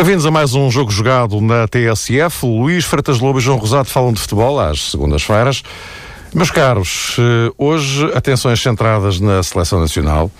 Bem-vindos 0.00 0.24
a 0.24 0.30
mais 0.30 0.54
um 0.54 0.70
jogo 0.70 0.90
jogado 0.90 1.42
na 1.42 1.68
TSF. 1.68 2.46
Luís 2.46 2.86
Freitas 2.86 3.20
Lobo 3.20 3.38
e 3.38 3.42
João 3.42 3.58
Rosado 3.58 3.86
falam 3.86 4.14
de 4.14 4.18
futebol 4.18 4.58
às 4.58 4.92
segundas-feiras. 4.92 5.62
Meus 6.34 6.50
caros, 6.50 7.16
eh, 7.18 7.52
hoje 7.58 8.10
atenções 8.14 8.62
centradas 8.62 9.20
na 9.20 9.42
seleção 9.42 9.78
nacional. 9.78 10.30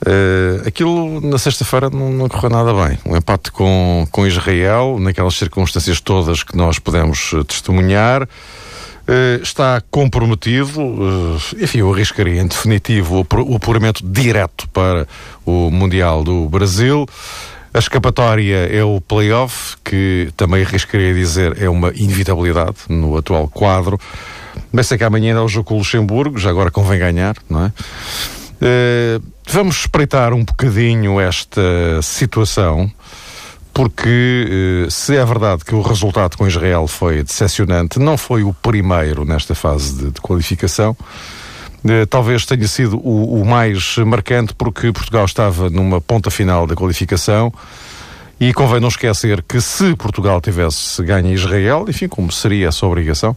Uh, 0.00 0.66
aquilo 0.66 1.20
na 1.20 1.36
sexta-feira 1.36 1.90
não, 1.90 2.10
não, 2.10 2.26
correu 2.26 2.48
nada 2.48 2.72
bem. 2.72 2.98
Um 3.04 3.14
empate 3.14 3.52
com, 3.52 4.08
com 4.10 4.26
Israel, 4.26 4.96
naquelas 4.98 5.34
circunstâncias 5.34 6.00
todas 6.00 6.42
que 6.42 6.56
nós 6.56 6.78
podemos 6.78 7.34
uh, 7.34 7.44
testemunhar. 7.44 8.22
Uh, 8.22 9.42
está 9.42 9.82
comprometido, 9.90 10.80
enfim, 11.60 11.80
eu 11.80 11.92
arriscaria 11.92 12.40
em 12.40 12.46
definitivo 12.46 13.26
o 13.46 13.56
apuramento 13.56 14.02
direto 14.02 14.66
para 14.70 15.06
o 15.44 15.70
Mundial 15.70 16.24
do 16.24 16.48
Brasil. 16.48 17.06
A 17.72 17.78
escapatória 17.78 18.66
é 18.66 18.82
o 18.82 19.00
playoff, 19.00 19.76
que 19.84 20.32
também 20.36 20.64
arriscaria 20.64 21.14
dizer 21.14 21.62
é 21.62 21.68
uma 21.68 21.92
inevitabilidade 21.94 22.78
no 22.88 23.16
atual 23.16 23.46
quadro. 23.48 23.98
Mas 24.72 24.88
sei 24.88 24.98
que 24.98 25.04
amanhã 25.04 25.36
é 25.36 25.40
o 25.40 25.48
jogo 25.48 25.68
com 25.68 25.74
o 25.74 25.78
Luxemburgo, 25.78 26.38
já 26.38 26.50
agora 26.50 26.70
convém 26.70 26.98
ganhar, 26.98 27.36
não 27.48 27.66
é? 27.66 27.72
Uh, 28.60 29.22
vamos 29.48 29.80
espreitar 29.80 30.32
um 30.34 30.44
bocadinho 30.44 31.20
esta 31.20 31.62
situação, 32.02 32.90
porque 33.72 34.84
uh, 34.86 34.90
se 34.90 35.16
é 35.16 35.24
verdade 35.24 35.64
que 35.64 35.74
o 35.74 35.80
resultado 35.80 36.36
com 36.36 36.46
Israel 36.46 36.86
foi 36.88 37.22
decepcionante, 37.22 37.98
não 37.98 38.18
foi 38.18 38.42
o 38.42 38.52
primeiro 38.52 39.24
nesta 39.24 39.54
fase 39.54 39.94
de, 39.94 40.10
de 40.10 40.20
qualificação. 40.20 40.96
Eh, 41.88 42.06
talvez 42.06 42.44
tenha 42.44 42.68
sido 42.68 42.98
o, 42.98 43.40
o, 43.40 43.46
mais 43.46 43.96
marcante 43.98 44.54
porque 44.54 44.92
Portugal 44.92 45.24
estava 45.24 45.70
numa 45.70 46.00
ponta 46.00 46.30
final 46.30 46.66
da 46.66 46.74
qualificação 46.74 47.52
e 48.38 48.52
convém 48.52 48.80
não 48.80 48.88
esquecer 48.88 49.42
que 49.42 49.60
se 49.60 49.94
Portugal 49.96 50.40
tivesse 50.40 51.02
ganho 51.02 51.32
Israel, 51.32 51.86
enfim, 51.88 52.08
como 52.08 52.32
seria 52.32 52.68
essa 52.68 52.86
obrigação, 52.86 53.36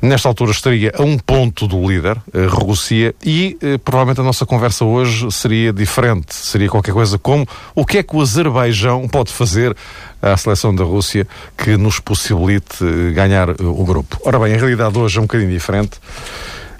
nesta 0.00 0.28
altura 0.28 0.50
estaria 0.50 0.92
a 0.96 1.02
um 1.02 1.18
ponto 1.18 1.66
do 1.66 1.88
líder, 1.88 2.16
a 2.32 2.46
Rússia, 2.48 3.14
e 3.24 3.56
eh, 3.60 3.78
provavelmente 3.78 4.20
a 4.20 4.24
nossa 4.24 4.46
conversa 4.46 4.84
hoje 4.84 5.30
seria 5.30 5.72
diferente. 5.72 6.34
Seria 6.34 6.68
qualquer 6.68 6.92
coisa 6.92 7.18
como 7.18 7.46
o 7.74 7.84
que 7.84 7.98
é 7.98 8.02
que 8.02 8.16
o 8.16 8.20
Azerbaijão 8.20 9.06
pode 9.08 9.32
fazer 9.32 9.76
à 10.22 10.36
seleção 10.36 10.74
da 10.74 10.84
Rússia 10.84 11.26
que 11.56 11.76
nos 11.76 12.00
possibilite 12.00 12.82
eh, 12.82 13.12
ganhar 13.12 13.50
eh, 13.50 13.54
o 13.60 13.84
grupo. 13.84 14.18
Ora 14.24 14.38
bem, 14.38 14.54
a 14.54 14.56
realidade 14.56 14.96
hoje 14.98 15.18
é 15.18 15.20
um 15.20 15.24
bocadinho 15.24 15.50
diferente. 15.50 16.00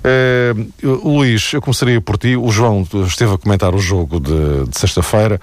Uh, 0.03 1.09
Luís, 1.09 1.53
eu 1.53 1.61
começaria 1.61 2.01
por 2.01 2.17
ti. 2.17 2.37
O 2.37 2.51
João 2.51 2.87
esteve 3.07 3.35
a 3.35 3.39
comentar 3.39 3.75
o 3.75 3.79
jogo 3.79 4.19
de, 4.21 4.67
de 4.69 4.79
sexta-feira. 4.79 5.41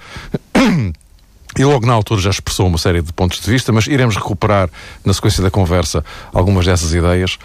E 1.56 1.64
logo 1.64 1.86
na 1.86 1.92
altura 1.92 2.20
já 2.20 2.30
expressou 2.30 2.66
uma 2.66 2.78
série 2.78 3.02
de 3.02 3.12
pontos 3.12 3.40
de 3.40 3.50
vista, 3.50 3.72
mas 3.72 3.86
iremos 3.86 4.14
recuperar 4.16 4.68
na 5.04 5.12
sequência 5.12 5.42
da 5.42 5.50
conversa 5.50 6.04
algumas 6.32 6.66
dessas 6.66 6.92
ideias. 6.92 7.38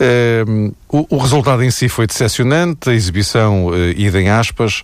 Uh, 0.00 0.74
o, 0.88 1.16
o, 1.16 1.18
resultado 1.18 1.62
em 1.62 1.70
si 1.70 1.88
foi 1.88 2.06
decepcionante, 2.06 2.88
a 2.88 2.94
exibição 2.94 3.66
uh, 3.66 3.90
ida 3.96 4.20
em 4.20 4.28
aspas, 4.28 4.82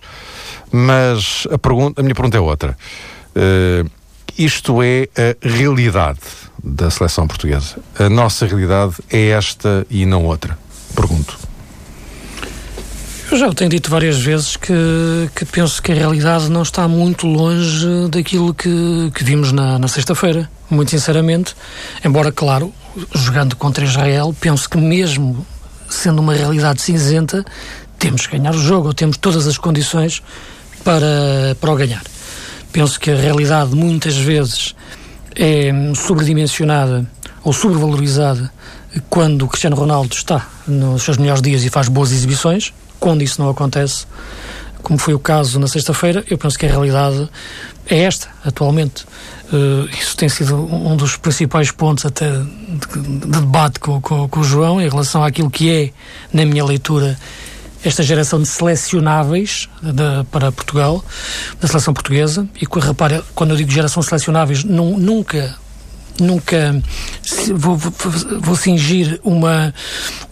mas 0.71 1.47
a, 1.51 1.57
pergunta, 1.57 2.01
a 2.01 2.03
minha 2.03 2.13
pergunta 2.13 2.37
é 2.37 2.39
outra. 2.39 2.77
Uh, 3.35 3.89
isto 4.37 4.81
é 4.83 5.07
a 5.17 5.47
realidade 5.47 6.19
da 6.63 6.89
seleção 6.89 7.27
portuguesa. 7.27 7.77
A 7.97 8.09
nossa 8.09 8.45
realidade 8.45 8.95
é 9.09 9.29
esta 9.29 9.85
e 9.89 10.05
não 10.05 10.25
outra. 10.25 10.57
Pergunto. 10.95 11.44
Eu 13.35 13.39
já 13.39 13.49
o 13.49 13.53
tenho 13.53 13.69
dito 13.69 13.89
várias 13.89 14.17
vezes 14.17 14.55
que, 14.55 15.29
que 15.35 15.43
penso 15.43 15.81
que 15.81 15.91
a 15.91 15.95
realidade 15.95 16.49
não 16.49 16.61
está 16.61 16.87
muito 16.87 17.27
longe 17.27 18.07
daquilo 18.09 18.53
que, 18.53 19.11
que 19.13 19.25
vimos 19.25 19.51
na, 19.51 19.77
na 19.77 19.89
sexta-feira, 19.89 20.49
muito 20.69 20.91
sinceramente. 20.91 21.53
Embora, 22.01 22.31
claro, 22.31 22.73
jogando 23.13 23.57
contra 23.57 23.83
Israel, 23.83 24.33
penso 24.39 24.69
que 24.69 24.77
mesmo 24.77 25.45
sendo 25.89 26.21
uma 26.21 26.33
realidade 26.33 26.81
cinzenta, 26.81 27.43
temos 27.99 28.25
que 28.25 28.37
ganhar 28.37 28.55
o 28.55 28.57
jogo, 28.57 28.87
ou 28.87 28.93
temos 28.93 29.17
todas 29.17 29.45
as 29.47 29.57
condições 29.57 30.23
para, 30.81 31.57
para 31.59 31.73
o 31.73 31.75
ganhar. 31.75 32.03
Penso 32.71 32.97
que 32.97 33.11
a 33.11 33.17
realidade 33.17 33.75
muitas 33.75 34.15
vezes 34.15 34.73
é 35.35 35.73
sobredimensionada 35.93 37.05
ou 37.43 37.51
sobrevalorizada 37.51 38.49
quando 39.09 39.43
o 39.43 39.49
Cristiano 39.49 39.75
Ronaldo 39.75 40.15
está 40.15 40.47
nos 40.65 41.03
seus 41.03 41.17
melhores 41.17 41.41
dias 41.41 41.65
e 41.65 41.69
faz 41.69 41.89
boas 41.89 42.13
exibições, 42.13 42.71
quando 42.99 43.21
isso 43.21 43.41
não 43.41 43.49
acontece, 43.49 44.05
como 44.81 44.99
foi 44.99 45.13
o 45.13 45.19
caso 45.19 45.59
na 45.59 45.67
sexta-feira, 45.67 46.23
eu 46.29 46.37
penso 46.37 46.57
que 46.59 46.65
a 46.65 46.69
realidade 46.69 47.27
é 47.87 48.03
esta, 48.03 48.27
atualmente. 48.43 49.03
Uh, 49.51 49.87
isso 49.99 50.15
tem 50.17 50.29
sido 50.29 50.55
um 50.55 50.95
dos 50.95 51.17
principais 51.17 51.71
pontos 51.71 52.05
até 52.05 52.29
de, 52.29 53.01
de 53.01 53.27
debate 53.27 53.79
com, 53.79 54.01
com, 54.01 54.27
com, 54.27 54.39
o 54.39 54.43
João 54.43 54.81
em 54.81 54.89
relação 54.89 55.23
àquilo 55.23 55.49
que 55.49 55.69
é, 55.71 55.91
na 56.33 56.45
minha 56.45 56.65
leitura, 56.65 57.17
esta 57.83 58.01
geração 58.01 58.41
de 58.41 58.47
selecionáveis 58.47 59.69
de, 59.81 60.23
para 60.31 60.51
Portugal, 60.51 61.03
da 61.59 61.67
seleção 61.67 61.93
portuguesa. 61.93 62.47
E 62.59 62.65
repare, 62.79 63.23
quando 63.35 63.51
eu 63.51 63.57
digo 63.57 63.71
geração 63.71 64.01
selecionáveis, 64.01 64.63
nunca 64.63 65.55
nunca 66.19 66.81
vou, 67.55 67.77
vou, 67.77 67.93
vou 68.39 68.55
uma, 69.23 69.73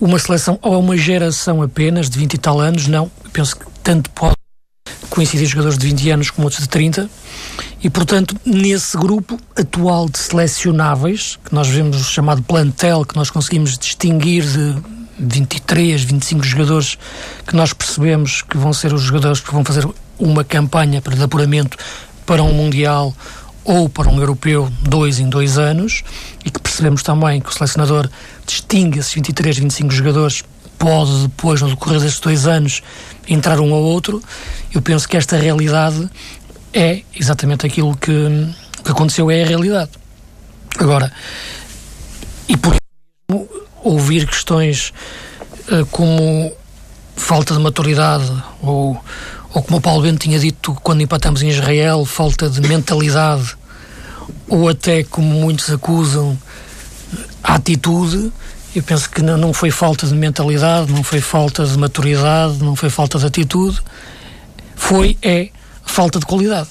uma 0.03 0.19
seleção 0.19 0.59
ou 0.61 0.77
uma 0.79 0.97
geração 0.97 1.61
apenas 1.61 2.09
de 2.09 2.19
20 2.19 2.33
e 2.33 2.37
tal 2.37 2.59
anos, 2.59 2.87
não. 2.87 3.09
Penso 3.31 3.55
que 3.55 3.65
tanto 3.81 4.09
pode 4.09 4.35
coincidir 5.09 5.47
jogadores 5.47 5.77
de 5.77 5.87
20 5.87 6.09
anos 6.09 6.29
com 6.29 6.41
outros 6.43 6.61
de 6.61 6.67
30 6.67 7.09
e, 7.81 7.89
portanto, 7.89 8.35
nesse 8.45 8.97
grupo 8.97 9.39
atual 9.57 10.09
de 10.09 10.17
selecionáveis, 10.19 11.39
que 11.45 11.55
nós 11.55 11.69
vemos 11.69 11.97
chamado 12.05 12.41
plantel, 12.43 13.05
que 13.05 13.15
nós 13.15 13.29
conseguimos 13.29 13.77
distinguir 13.77 14.43
de 14.43 14.75
23, 15.17 16.03
25 16.03 16.43
jogadores 16.43 16.97
que 17.47 17.55
nós 17.55 17.71
percebemos 17.71 18.41
que 18.41 18.57
vão 18.57 18.73
ser 18.73 18.93
os 18.93 19.03
jogadores 19.03 19.39
que 19.39 19.53
vão 19.53 19.63
fazer 19.63 19.87
uma 20.19 20.43
campanha 20.43 21.01
de 21.01 21.23
apuramento 21.23 21.77
para 22.25 22.43
um 22.43 22.53
Mundial 22.53 23.13
ou 23.63 23.87
para 23.87 24.09
um 24.09 24.19
europeu 24.19 24.71
dois 24.81 25.19
em 25.19 25.29
dois 25.29 25.57
anos 25.57 26.03
e 26.45 26.49
que 26.49 26.59
percebemos 26.59 27.03
também 27.03 27.39
que 27.39 27.49
o 27.49 27.53
selecionador 27.53 28.09
distingue 28.45 28.99
esses 28.99 29.13
23, 29.13 29.57
25 29.59 29.91
jogadores 29.91 30.43
pode 30.77 31.23
depois, 31.23 31.61
no 31.61 31.69
decorrer 31.69 32.01
destes 32.01 32.19
dois 32.19 32.45
anos, 32.45 32.81
entrar 33.27 33.59
um 33.59 33.71
ou 33.71 33.83
outro. 33.83 34.21
Eu 34.73 34.81
penso 34.81 35.07
que 35.07 35.15
esta 35.15 35.37
realidade 35.37 36.09
é 36.73 37.03
exatamente 37.15 37.65
aquilo 37.65 37.95
que, 37.95 38.11
que 38.83 38.91
aconteceu, 38.91 39.31
é 39.31 39.43
a 39.43 39.45
realidade. 39.45 39.91
Agora, 40.77 41.11
e 42.49 42.57
por 42.57 42.75
ouvir 43.83 44.27
questões 44.27 44.91
uh, 45.71 45.85
como 45.85 46.51
falta 47.15 47.53
de 47.53 47.59
maturidade 47.61 48.31
ou 48.61 49.01
ou 49.53 49.61
como 49.61 49.77
o 49.77 49.81
Paulo 49.81 50.01
Bento 50.01 50.19
tinha 50.19 50.39
dito 50.39 50.73
quando 50.81 51.01
empatamos 51.01 51.43
em 51.43 51.49
Israel, 51.49 52.03
falta 52.05 52.49
de 52.49 52.59
mentalidade, 52.61 53.55
ou 54.47 54.67
até, 54.67 55.03
como 55.03 55.27
muitos 55.27 55.69
acusam, 55.69 56.37
atitude, 57.43 58.31
eu 58.75 58.81
penso 58.81 59.09
que 59.09 59.21
não 59.21 59.53
foi 59.53 59.69
falta 59.69 60.07
de 60.07 60.15
mentalidade, 60.15 60.91
não 60.91 61.03
foi 61.03 61.21
falta 61.21 61.65
de 61.65 61.77
maturidade, 61.77 62.63
não 62.63 62.75
foi 62.75 62.89
falta 62.89 63.19
de 63.19 63.25
atitude, 63.27 63.79
foi, 64.75 65.15
é, 65.21 65.49
falta 65.85 66.19
de 66.19 66.25
qualidade. 66.25 66.69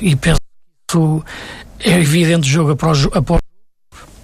E 0.00 0.16
penso 0.16 0.40
que 0.88 0.98
é 1.88 2.00
evidente 2.00 2.48
jogo 2.48 2.72
após 2.72 2.98
jogo. 2.98 3.38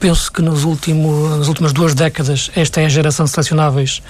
Penso 0.01 0.31
que 0.31 0.43
nos 0.43 0.65
últimos, 0.65 1.39
nas 1.39 1.49
últimas 1.49 1.73
duas 1.73 1.95
décadas 1.95 2.51
esta 2.55 2.81
é 2.81 2.87
a 2.87 2.89
geração 2.89 3.27
de 3.27 3.33
selecionáveis 3.33 4.03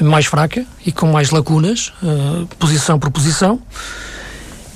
mais 0.00 0.26
fraca 0.26 0.64
e 0.84 0.92
com 0.92 1.10
mais 1.10 1.30
lacunas, 1.30 1.92
uh, 2.02 2.46
posição 2.58 2.98
por 2.98 3.10
posição. 3.10 3.60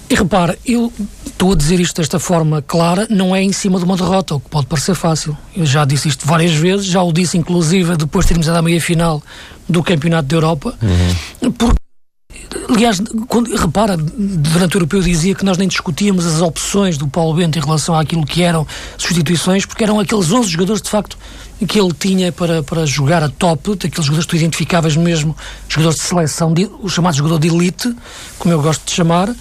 E 0.09 0.15
repare, 0.15 0.57
eu 0.65 0.93
estou 1.27 1.53
a 1.53 1.57
dizer 1.57 1.81
isto 1.81 1.97
desta 1.97 2.21
forma 2.21 2.63
clara, 2.63 3.09
não 3.11 3.35
é 3.35 3.43
em 3.43 3.53
cima 3.53 3.79
de 3.79 3.85
uma 3.85 3.97
derrota, 3.97 4.37
o 4.37 4.41
que 4.41 4.49
pode 4.49 4.67
parecer 4.67 4.95
fácil. 4.95 5.37
Eu 5.55 5.67
já 5.67 5.85
disse 5.85 6.09
isto 6.09 6.25
várias 6.27 6.53
vezes, 6.53 6.87
já 6.87 7.03
o 7.03 7.13
disse 7.13 7.37
inclusive 7.37 7.97
depois 7.97 8.25
de 8.25 8.29
termos 8.29 8.49
a 8.49 8.63
meia 8.63 8.81
final 8.81 9.21
do 9.69 9.83
Campeonato 9.83 10.29
da 10.29 10.37
Europa, 10.37 10.75
uhum. 10.81 11.51
porque 11.53 11.76
Aliás, 12.77 13.01
quando, 13.27 13.57
repara, 13.57 13.97
durante 13.97 14.75
o 14.75 14.77
europeu 14.77 15.01
dizia 15.01 15.35
que 15.35 15.47
nós 15.47 15.57
nem 15.57 15.67
discutíamos 15.67 16.27
as 16.27 16.43
opções 16.43 16.99
do 16.99 17.09
Paulo 17.09 17.33
Bento 17.33 17.59
em 17.59 17.63
relação 17.63 17.99
àquilo 17.99 18.27
que 18.27 18.43
eram 18.43 18.67
substituições, 18.99 19.65
porque 19.65 19.83
eram 19.83 19.99
aqueles 19.99 20.31
11 20.31 20.47
jogadores 20.51 20.83
de 20.83 20.91
facto 20.91 21.17
que 21.67 21.81
ele 21.81 21.95
tinha 21.95 22.31
para, 22.31 22.63
para 22.63 22.85
jogar 22.85 23.23
a 23.23 23.31
top, 23.31 23.77
daqueles 23.77 24.05
jogadores 24.05 24.27
que 24.27 24.31
tu 24.31 24.37
identificavas 24.37 24.95
mesmo, 24.95 25.35
jogadores 25.67 25.99
de 25.99 26.05
seleção, 26.05 26.53
de, 26.53 26.71
o 26.83 26.87
chamado 26.91 27.17
jogador 27.17 27.39
de 27.39 27.49
elite, 27.49 27.97
como 28.39 28.53
eu 28.53 28.61
gosto 28.61 28.85
de 28.85 28.93
chamar. 28.93 29.35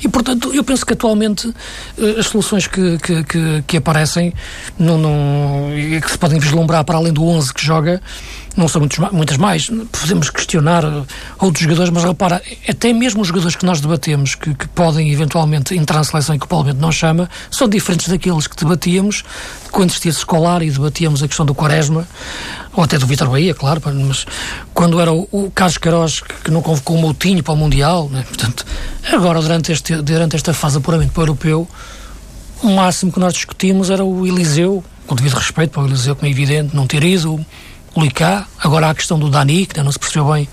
E, 0.00 0.06
portanto, 0.06 0.54
eu 0.54 0.62
penso 0.62 0.86
que 0.86 0.92
atualmente 0.92 1.52
eh, 1.98 2.20
as 2.20 2.26
soluções 2.26 2.68
que, 2.68 2.98
que, 2.98 3.24
que, 3.24 3.64
que 3.66 3.76
aparecem 3.76 4.32
não, 4.78 4.96
não, 4.96 5.70
que 6.00 6.08
se 6.08 6.16
podem 6.16 6.38
vislumbrar 6.38 6.84
para 6.84 6.96
além 6.96 7.12
do 7.12 7.24
11 7.24 7.52
que 7.52 7.64
joga, 7.64 8.00
não 8.58 8.68
são 8.68 8.80
muitos, 8.80 8.98
muitas 9.12 9.36
mais. 9.36 9.70
Podemos 9.92 10.30
questionar 10.30 10.84
outros 11.38 11.62
jogadores, 11.62 11.90
mas 11.90 12.04
repara, 12.04 12.42
até 12.68 12.92
mesmo 12.92 13.22
os 13.22 13.28
jogadores 13.28 13.56
que 13.56 13.64
nós 13.64 13.80
debatemos, 13.80 14.34
que, 14.34 14.54
que 14.54 14.68
podem 14.68 15.10
eventualmente 15.10 15.74
entrar 15.76 15.98
na 15.98 16.04
seleção 16.04 16.34
e 16.34 16.38
que 16.38 16.44
o 16.44 16.48
Parlamento 16.48 16.78
não 16.78 16.90
chama, 16.90 17.30
são 17.50 17.68
diferentes 17.68 18.08
daqueles 18.08 18.46
que 18.46 18.56
debatíamos 18.56 19.24
quando 19.70 19.90
estive 19.90 20.16
escolar 20.16 20.62
e 20.62 20.70
debatíamos 20.70 21.22
a 21.22 21.28
questão 21.28 21.46
do 21.46 21.54
Quaresma, 21.54 22.06
ou 22.74 22.82
até 22.82 22.98
do 22.98 23.06
Vitor 23.06 23.28
Bahia, 23.28 23.54
claro, 23.54 23.80
mas 24.06 24.26
quando 24.74 25.00
era 25.00 25.12
o, 25.12 25.28
o 25.30 25.50
Carlos 25.50 25.78
Queiroz 25.78 26.20
que 26.20 26.50
não 26.50 26.62
convocou 26.62 26.96
o 26.96 27.00
Moutinho 27.00 27.42
para 27.42 27.54
o 27.54 27.56
Mundial, 27.56 28.08
né? 28.08 28.24
portanto, 28.26 28.64
agora 29.12 29.40
durante, 29.40 29.72
este, 29.72 29.96
durante 29.96 30.36
esta 30.36 30.52
fase 30.52 30.78
apuramente 30.78 31.12
para 31.12 31.20
o 31.20 31.24
europeu, 31.24 31.68
o 32.62 32.70
máximo 32.70 33.12
que 33.12 33.20
nós 33.20 33.34
discutimos 33.34 33.90
era 33.90 34.04
o 34.04 34.26
Eliseu, 34.26 34.82
com 35.06 35.14
devido 35.14 35.34
respeito 35.34 35.70
para 35.70 35.82
o 35.82 35.86
Eliseu, 35.86 36.16
como 36.16 36.26
é 36.26 36.30
evidente, 36.30 36.74
não 36.74 36.86
ter 36.86 37.04
ido, 37.04 37.44
o 37.98 38.02
Licá, 38.02 38.46
agora 38.58 38.86
há 38.86 38.90
a 38.90 38.94
questão 38.94 39.18
do 39.18 39.28
Dani, 39.28 39.66
que 39.66 39.82
não 39.82 39.90
se 39.90 39.98
percebeu 39.98 40.32
bem 40.32 40.48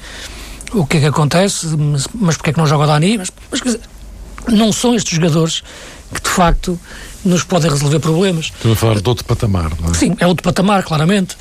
o 0.74 0.86
que 0.86 0.98
é 0.98 1.00
que 1.02 1.06
acontece, 1.06 1.68
mas, 1.78 2.08
porque 2.38 2.50
é 2.50 2.54
que 2.54 2.60
não 2.60 2.66
joga 2.66 2.86
o 2.86 2.88
Dani, 2.88 3.18
mas, 3.20 3.32
mas 3.52 3.62
dizer, 3.62 3.82
não 4.50 4.74
são 4.74 4.96
estes 4.96 5.16
jogadores 5.16 5.64
que 6.14 6.22
de 6.22 6.30
facto 6.30 6.80
nos 7.24 7.44
podem 7.44 7.70
resolver 7.70 8.00
problemas. 8.00 8.46
Estamos 8.46 8.78
a 8.78 8.80
falar 8.80 9.00
de 9.00 9.10
outro 9.10 9.26
patamar, 9.26 9.72
não 9.80 9.92
é? 9.92 9.94
Sim, 9.94 10.16
é 10.20 10.28
outro 10.28 10.44
patamar, 10.44 10.84
claramente. 10.84 11.38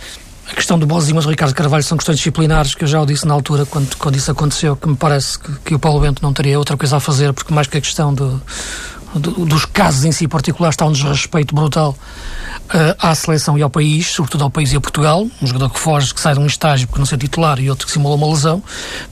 A 0.51 0.55
questão 0.55 0.79
do 0.79 0.87
Bozinho, 0.87 1.17
mas 1.17 1.25
o 1.25 1.31
Ricardo 1.31 1.55
Carvalho 1.55 1.83
são 1.83 1.97
questões 1.97 2.19
disciplinares 2.19 2.75
que 2.75 2.85
eu 2.85 2.89
já 2.89 3.01
o 3.01 3.07
disse 3.07 3.27
na 3.27 3.33
altura, 3.33 3.65
quando, 3.65 3.97
quando 3.97 4.17
isso 4.17 4.31
aconteceu, 4.31 4.77
que 4.77 4.87
me 4.87 4.97
parece 4.97 5.39
que, 5.39 5.53
que 5.65 5.75
o 5.75 5.79
Paulo 5.79 6.01
Bento 6.01 6.23
não 6.23 6.35
teria 6.35 6.59
outra 6.59 6.77
coisa 6.77 6.99
a 6.99 7.01
fazer, 7.01 7.33
porque 7.33 7.53
mais 7.53 7.67
que 7.67 7.79
a 7.79 7.81
questão 7.81 8.13
do, 8.13 8.41
do, 9.15 9.45
dos 9.45 9.65
casos 9.65 10.05
em 10.05 10.13
si 10.13 10.27
particulares 10.27 10.75
está 10.75 10.87
um 10.87 10.93
desrespeito 10.93 11.55
brutal 11.55 11.97
uh, 12.67 12.97
à 12.99 13.15
seleção 13.15 13.57
e 13.57 13.63
ao 13.63 13.71
país, 13.71 14.09
sobretudo 14.09 14.45
ao 14.45 14.51
país 14.51 14.73
e 14.73 14.77
a 14.77 14.81
Portugal. 14.81 15.27
Um 15.41 15.47
jogador 15.47 15.71
que 15.71 15.79
foge, 15.79 16.13
que 16.13 16.21
sai 16.21 16.35
de 16.35 16.41
um 16.41 16.47
estágio 16.47 16.87
porque 16.87 16.99
não 16.99 17.07
ser 17.07 17.19
titular 17.19 17.59
e 17.61 17.71
outro 17.71 17.87
que 17.87 17.93
simula 17.93 18.15
uma 18.15 18.29
lesão. 18.29 18.63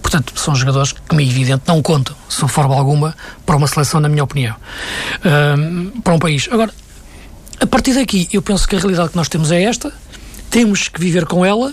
Portanto, 0.00 0.32
são 0.36 0.54
jogadores 0.54 0.92
que, 0.92 1.00
como 1.02 1.20
é 1.20 1.24
evidente, 1.24 1.62
não 1.66 1.80
contam, 1.82 2.14
sob 2.28 2.50
forma 2.50 2.74
alguma, 2.74 3.14
para 3.46 3.56
uma 3.56 3.66
seleção, 3.66 4.00
na 4.00 4.08
minha 4.08 4.24
opinião. 4.24 4.56
Uh, 5.18 6.00
para 6.00 6.14
um 6.14 6.18
país. 6.18 6.48
Agora, 6.50 6.72
a 7.60 7.66
partir 7.66 7.94
daqui, 7.94 8.28
eu 8.32 8.42
penso 8.42 8.66
que 8.66 8.76
a 8.76 8.78
realidade 8.78 9.10
que 9.10 9.16
nós 9.16 9.28
temos 9.28 9.50
é 9.52 9.62
esta. 9.62 9.92
Temos 10.50 10.88
que 10.88 11.00
viver 11.00 11.26
com 11.26 11.44
ela 11.44 11.72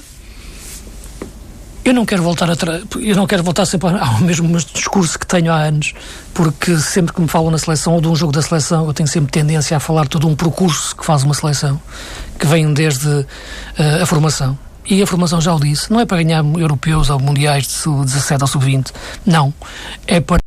eu 1.90 1.94
não 1.94 2.06
quero 2.06 2.22
voltar 2.22 2.50
atrás, 2.50 2.84
eu 3.00 3.16
não 3.16 3.26
quero 3.26 3.42
voltar 3.42 3.66
sempre 3.66 3.90
ao 3.90 4.20
mesmo 4.22 4.56
discurso 4.58 5.18
que 5.18 5.26
tenho 5.26 5.52
há 5.52 5.64
anos, 5.64 5.94
porque 6.36 6.78
sempre 6.78 7.14
que 7.14 7.20
me 7.20 7.28
falam 7.28 7.50
na 7.50 7.58
seleção 7.58 7.94
ou 7.94 8.02
de 8.02 8.08
um 8.08 8.16
jogo 8.16 8.32
da 8.32 8.44
seleção, 8.44 8.86
eu 8.86 8.94
tenho 8.94 9.10
sempre 9.10 9.32
tendência 9.32 9.76
a 9.76 9.80
falar 9.80 10.08
todo 10.08 10.28
um 10.28 10.36
percurso 10.36 10.96
que 10.96 11.04
faz 11.04 11.24
uma 11.24 11.34
seleção, 11.34 11.82
que 12.38 12.46
vem 12.46 12.72
desde 12.74 13.08
uh, 13.08 13.26
a 14.04 14.06
formação. 14.06 14.58
E 14.88 15.02
a 15.02 15.08
formação 15.08 15.42
já 15.42 15.54
o 15.54 15.60
disse, 15.60 15.92
não 15.92 16.00
é 16.00 16.06
para 16.06 16.22
ganhar 16.22 16.44
europeus 16.44 17.10
ou 17.10 17.20
mundiais 17.20 17.64
de 17.64 17.74
sub-17 17.74 18.42
ou 18.42 18.48
sub-20, 18.48 18.92
não. 19.26 19.54
É 20.06 20.20
para 20.20 20.40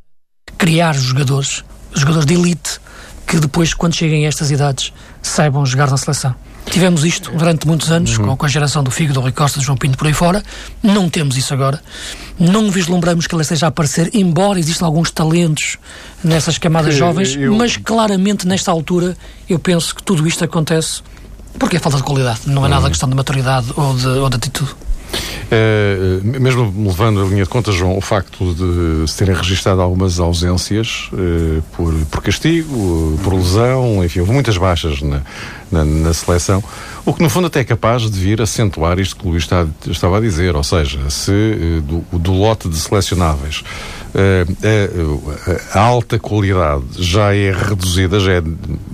criar 0.56 0.94
jogadores, 0.94 1.64
jogadores 1.92 2.26
de 2.26 2.34
elite, 2.34 2.80
que 3.26 3.38
depois, 3.40 3.74
quando 3.74 3.94
cheguem 3.94 4.26
a 4.26 4.28
estas 4.28 4.50
idades, 4.52 4.92
saibam 5.20 5.66
jogar 5.66 5.90
na 5.90 5.96
seleção. 5.96 6.34
Tivemos 6.66 7.04
isto 7.04 7.30
durante 7.32 7.66
muitos 7.66 7.90
anos, 7.90 8.16
uhum. 8.16 8.36
com, 8.36 8.46
a 8.46 8.48
geração 8.48 8.82
do 8.82 8.90
Figo, 8.90 9.12
do 9.12 9.20
Rui 9.20 9.32
Costa, 9.32 9.58
do 9.58 9.64
João 9.64 9.76
Pinto 9.76 9.98
por 9.98 10.06
aí 10.06 10.12
fora. 10.12 10.42
Não 10.82 11.08
temos 11.10 11.36
isso 11.36 11.52
agora. 11.52 11.82
Não 12.38 12.70
vislumbramos 12.70 13.26
que 13.26 13.34
ele 13.34 13.42
esteja 13.42 13.66
a 13.66 13.68
aparecer, 13.68 14.10
embora 14.14 14.58
existam 14.58 14.86
alguns 14.86 15.10
talentos 15.10 15.76
nessas 16.22 16.58
camadas 16.58 16.94
que, 16.94 16.98
jovens, 16.98 17.36
eu... 17.36 17.54
mas 17.54 17.76
claramente 17.76 18.46
nesta 18.46 18.70
altura 18.70 19.16
eu 19.48 19.58
penso 19.58 19.94
que 19.94 20.02
tudo 20.02 20.26
isto 20.26 20.44
acontece 20.44 21.02
porque 21.58 21.76
é 21.76 21.78
falta 21.78 21.98
de 21.98 22.04
qualidade, 22.04 22.40
não 22.46 22.64
é 22.64 22.68
nada 22.68 22.84
uhum. 22.84 22.88
questão 22.88 23.08
de 23.08 23.14
maturidade 23.14 23.66
ou 23.76 23.94
de, 23.94 24.06
ou 24.06 24.30
de 24.30 24.36
atitude. 24.36 24.74
É, 25.54 26.20
mesmo 26.22 26.72
levando 26.86 27.20
a 27.20 27.24
linha 27.26 27.44
de 27.44 27.48
conta, 27.48 27.70
João, 27.72 27.96
o 27.96 28.00
facto 28.00 28.54
de 28.54 29.10
se 29.10 29.18
terem 29.18 29.34
registrado 29.34 29.82
algumas 29.82 30.18
ausências 30.18 31.10
é, 31.12 31.60
por, 31.76 31.92
por 32.10 32.22
castigo, 32.22 33.18
por 33.22 33.34
lesão, 33.34 34.02
enfim, 34.02 34.20
houve 34.20 34.32
muitas 34.32 34.56
baixas 34.56 35.02
na, 35.02 35.20
na, 35.70 35.84
na, 35.84 36.14
seleção, 36.14 36.64
o 37.04 37.12
que 37.12 37.22
no 37.22 37.28
fundo 37.28 37.48
até 37.48 37.60
é 37.60 37.64
capaz 37.64 38.10
de 38.10 38.18
vir 38.18 38.40
acentuar 38.40 38.98
isto 38.98 39.16
que 39.16 39.26
o 39.26 39.30
Luís 39.30 39.42
está, 39.42 39.66
estava 39.86 40.16
a 40.16 40.20
dizer, 40.20 40.56
ou 40.56 40.64
seja, 40.64 40.98
se 41.10 41.82
do, 41.84 42.18
do 42.18 42.32
lote 42.32 42.68
de 42.68 42.76
selecionáveis 42.76 43.62
a, 44.14 45.78
a, 45.78 45.82
alta 45.82 46.18
qualidade 46.18 46.84
já 46.98 47.34
é 47.34 47.50
reduzida, 47.50 48.20
já 48.20 48.32
é 48.32 48.42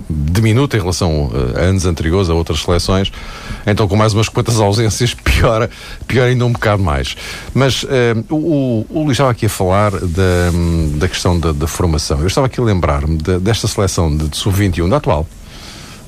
diminuta 0.09 0.77
em 0.77 0.79
relação 0.79 1.29
a 1.55 1.59
anos 1.59 1.85
anteriores, 1.85 2.29
a 2.29 2.33
outras 2.33 2.61
seleções, 2.61 3.11
então 3.67 3.87
com 3.87 3.95
mais 3.95 4.13
umas 4.13 4.29
quantas 4.29 4.59
ausências 4.59 5.13
piora, 5.39 5.69
piora 6.07 6.29
ainda 6.29 6.45
um 6.45 6.51
bocado 6.51 6.83
mais. 6.83 7.15
Mas 7.53 7.83
uh, 7.83 7.87
o, 8.29 8.85
o 8.89 9.03
Luís 9.03 9.11
estava 9.11 9.31
aqui 9.31 9.45
a 9.45 9.49
falar 9.49 9.91
da, 9.91 10.51
da 10.95 11.07
questão 11.07 11.39
da, 11.39 11.51
da 11.51 11.67
formação. 11.67 12.19
Eu 12.19 12.27
estava 12.27 12.47
aqui 12.47 12.59
a 12.59 12.63
lembrar-me 12.63 13.17
de, 13.17 13.39
desta 13.39 13.67
seleção 13.67 14.15
de, 14.15 14.27
de 14.27 14.37
sub-21, 14.37 14.89
da 14.89 14.97
atual, 14.97 15.27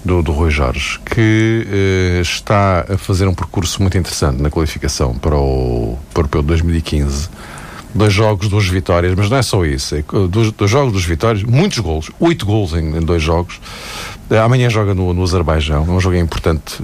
do, 0.04 0.22
do 0.22 0.32
Rui 0.32 0.52
Jorge, 0.52 1.00
que 1.06 1.66
uh, 1.68 2.22
está 2.22 2.86
a 2.90 2.98
fazer 2.98 3.28
um 3.28 3.34
percurso 3.34 3.82
muito 3.82 3.98
interessante 3.98 4.42
na 4.42 4.50
qualificação 4.50 5.14
para 5.14 5.36
o, 5.36 5.98
para 6.14 6.22
o 6.22 6.24
Europeu 6.24 6.42
de 6.42 6.48
2015 6.50 7.30
dois 7.94 8.14
jogos, 8.14 8.48
duas 8.48 8.66
vitórias, 8.68 9.14
mas 9.16 9.30
não 9.30 9.38
é 9.38 9.42
só 9.42 9.66
isso. 9.66 9.96
É, 9.96 10.04
dois, 10.30 10.52
dois 10.52 10.72
jogos, 10.72 10.94
duas 10.94 11.04
vitórias, 11.04 11.44
muitos 11.44 11.80
golos, 11.80 12.10
oito 12.22 12.46
golos 12.46 12.74
em, 12.74 12.96
em, 12.96 13.02
dois 13.02 13.22
jogos. 13.22 13.60
Eh, 14.30 14.40
amanhã 14.40 14.70
joga 14.70 14.94
no, 14.94 15.14
no 15.14 15.24
Azerbaijão, 15.24 15.86
é 15.86 15.92
um 15.92 16.00
jogo 16.00 16.16
importante. 16.16 16.82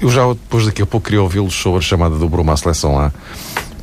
Eu, 0.00 0.10
já 0.10 0.26
depois 0.28 0.66
daqui 0.66 0.82
a 0.82 0.86
pouco 0.86 1.06
queria 1.06 1.22
ouvi-los 1.22 1.54
sobre 1.54 1.78
a 1.78 1.82
chamada 1.82 2.16
do 2.16 2.28
Bruma 2.28 2.52
à 2.52 2.56
seleção 2.56 2.96
lá. 2.96 3.12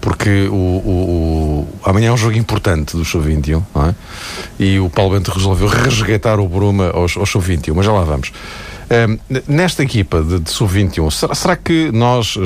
Porque 0.01 0.47
o, 0.49 0.53
o, 0.53 1.67
o, 1.85 1.89
amanhã 1.89 2.09
é 2.09 2.11
um 2.11 2.17
jogo 2.17 2.37
importante 2.37 2.97
do 2.97 3.05
Sub-21, 3.05 3.63
não 3.73 3.85
é? 3.85 3.95
E 4.59 4.77
o 4.77 4.89
Paulo 4.89 5.15
Bento 5.15 5.31
resolveu 5.31 5.67
resgatar 5.67 6.41
o 6.41 6.47
Bruma 6.47 6.89
aos 6.89 7.13
Sub-21, 7.13 7.73
mas 7.73 7.85
já 7.85 7.93
lá 7.93 8.03
vamos. 8.03 8.33
Um, 8.93 9.17
nesta 9.47 9.81
equipa 9.81 10.21
de, 10.21 10.39
de 10.39 10.51
sub-21, 10.51 11.09
será, 11.09 11.33
será, 11.33 11.55
que 11.55 11.89
nós 11.91 12.37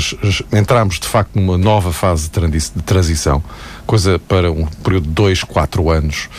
entramos 0.53 0.99
de 0.99 1.07
facto 1.07 1.35
numa 1.35 1.57
nova 1.57 1.91
fase 1.91 2.29
de, 2.29 2.71
transição, 2.83 3.43
coisa 3.85 4.19
para 4.19 4.51
um 4.51 4.65
período 4.65 5.07
de 5.07 5.13
2, 5.13 5.43
4 5.43 5.89
anos, 5.89 6.29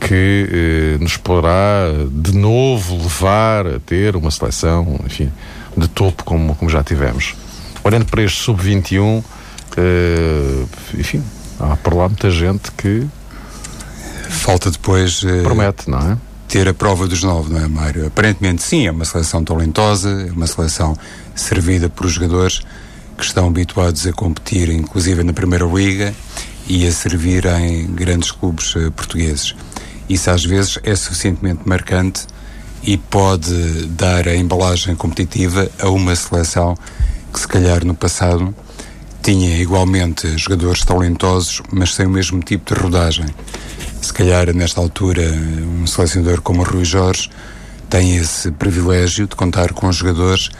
que 0.00 0.48
eh, 0.50 0.98
nos 0.98 1.16
poderá 1.16 1.84
de 2.10 2.36
novo 2.36 2.96
levar 2.96 3.66
a 3.66 3.78
ter 3.78 4.16
uma 4.16 4.30
seleção, 4.32 4.98
enfim, 5.06 5.30
de 5.76 5.88
topo 5.88 6.24
como, 6.24 6.54
como 6.54 6.70
já 6.70 6.82
tivemos? 6.82 7.34
Olhando 7.84 8.06
para 8.06 8.22
este 8.22 8.42
sub-21, 8.42 9.22
eh, 9.76 10.64
enfim, 10.94 11.22
há 11.58 11.76
por 11.76 11.94
lá 11.94 12.08
muita 12.08 12.30
gente 12.30 12.70
que. 12.72 13.06
Falta 14.28 14.70
depois. 14.70 15.22
Eh, 15.24 15.42
promete, 15.42 15.90
não 15.90 15.98
é? 15.98 16.18
ter 16.52 16.68
a 16.68 16.74
prova 16.74 17.08
dos 17.08 17.22
nove, 17.22 17.50
não 17.50 17.64
é, 17.64 17.66
Mário? 17.66 18.06
Aparentemente 18.06 18.62
sim, 18.62 18.86
é 18.86 18.90
uma 18.90 19.06
seleção 19.06 19.42
talentosa, 19.42 20.26
é 20.28 20.32
uma 20.32 20.46
seleção 20.46 20.94
servida 21.34 21.88
por 21.88 22.06
jogadores 22.06 22.60
que 23.16 23.24
estão 23.24 23.46
habituados 23.46 24.06
a 24.06 24.12
competir, 24.12 24.68
inclusive 24.68 25.22
na 25.22 25.32
Primeira 25.32 25.64
Liga, 25.64 26.12
e 26.68 26.86
a 26.86 26.92
servir 26.92 27.46
em 27.46 27.86
grandes 27.94 28.30
clubes 28.30 28.76
uh, 28.76 28.92
portugueses. 28.92 29.54
Isso 30.10 30.30
às 30.30 30.44
vezes 30.44 30.78
é 30.82 30.94
suficientemente 30.94 31.62
marcante 31.64 32.26
e 32.82 32.96
pode 32.96 33.86
dar 33.86 34.26
a 34.26 34.34
embalagem 34.34 34.94
competitiva 34.96 35.68
a 35.80 35.88
uma 35.88 36.16
seleção 36.16 36.76
que 37.32 37.40
se 37.40 37.46
calhar 37.46 37.84
no 37.84 37.94
passado 37.94 38.54
tinha 39.22 39.56
igualmente 39.58 40.36
jogadores 40.36 40.84
talentosos, 40.84 41.62
mas 41.72 41.94
sem 41.94 42.06
o 42.06 42.10
mesmo 42.10 42.40
tipo 42.40 42.74
de 42.74 42.80
rodagem. 42.80 43.26
Se 44.00 44.12
calhar, 44.12 44.52
nesta 44.52 44.80
altura, 44.80 45.22
um 45.80 45.86
selecionador 45.86 46.42
como 46.42 46.62
o 46.62 46.64
Rui 46.64 46.84
Jorge 46.84 47.30
tem 47.88 48.16
esse 48.16 48.50
privilégio 48.50 49.28
de 49.28 49.36
contar 49.36 49.72
com 49.72 49.92
jogadores 49.92 50.50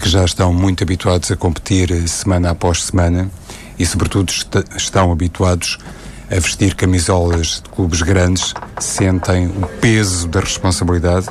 que 0.00 0.08
já 0.08 0.24
estão 0.24 0.52
muito 0.52 0.82
habituados 0.82 1.30
a 1.30 1.36
competir 1.36 2.08
semana 2.08 2.50
após 2.50 2.84
semana 2.84 3.30
e, 3.78 3.84
sobretudo, 3.84 4.30
est 4.30 4.48
estão 4.76 5.12
habituados 5.12 5.78
a 6.30 6.34
vestir 6.36 6.74
camisolas 6.74 7.60
de 7.62 7.70
clubes 7.70 8.02
grandes, 8.02 8.54
sentem 8.80 9.46
o 9.46 9.66
peso 9.80 10.26
da 10.28 10.40
responsabilidade 10.40 11.26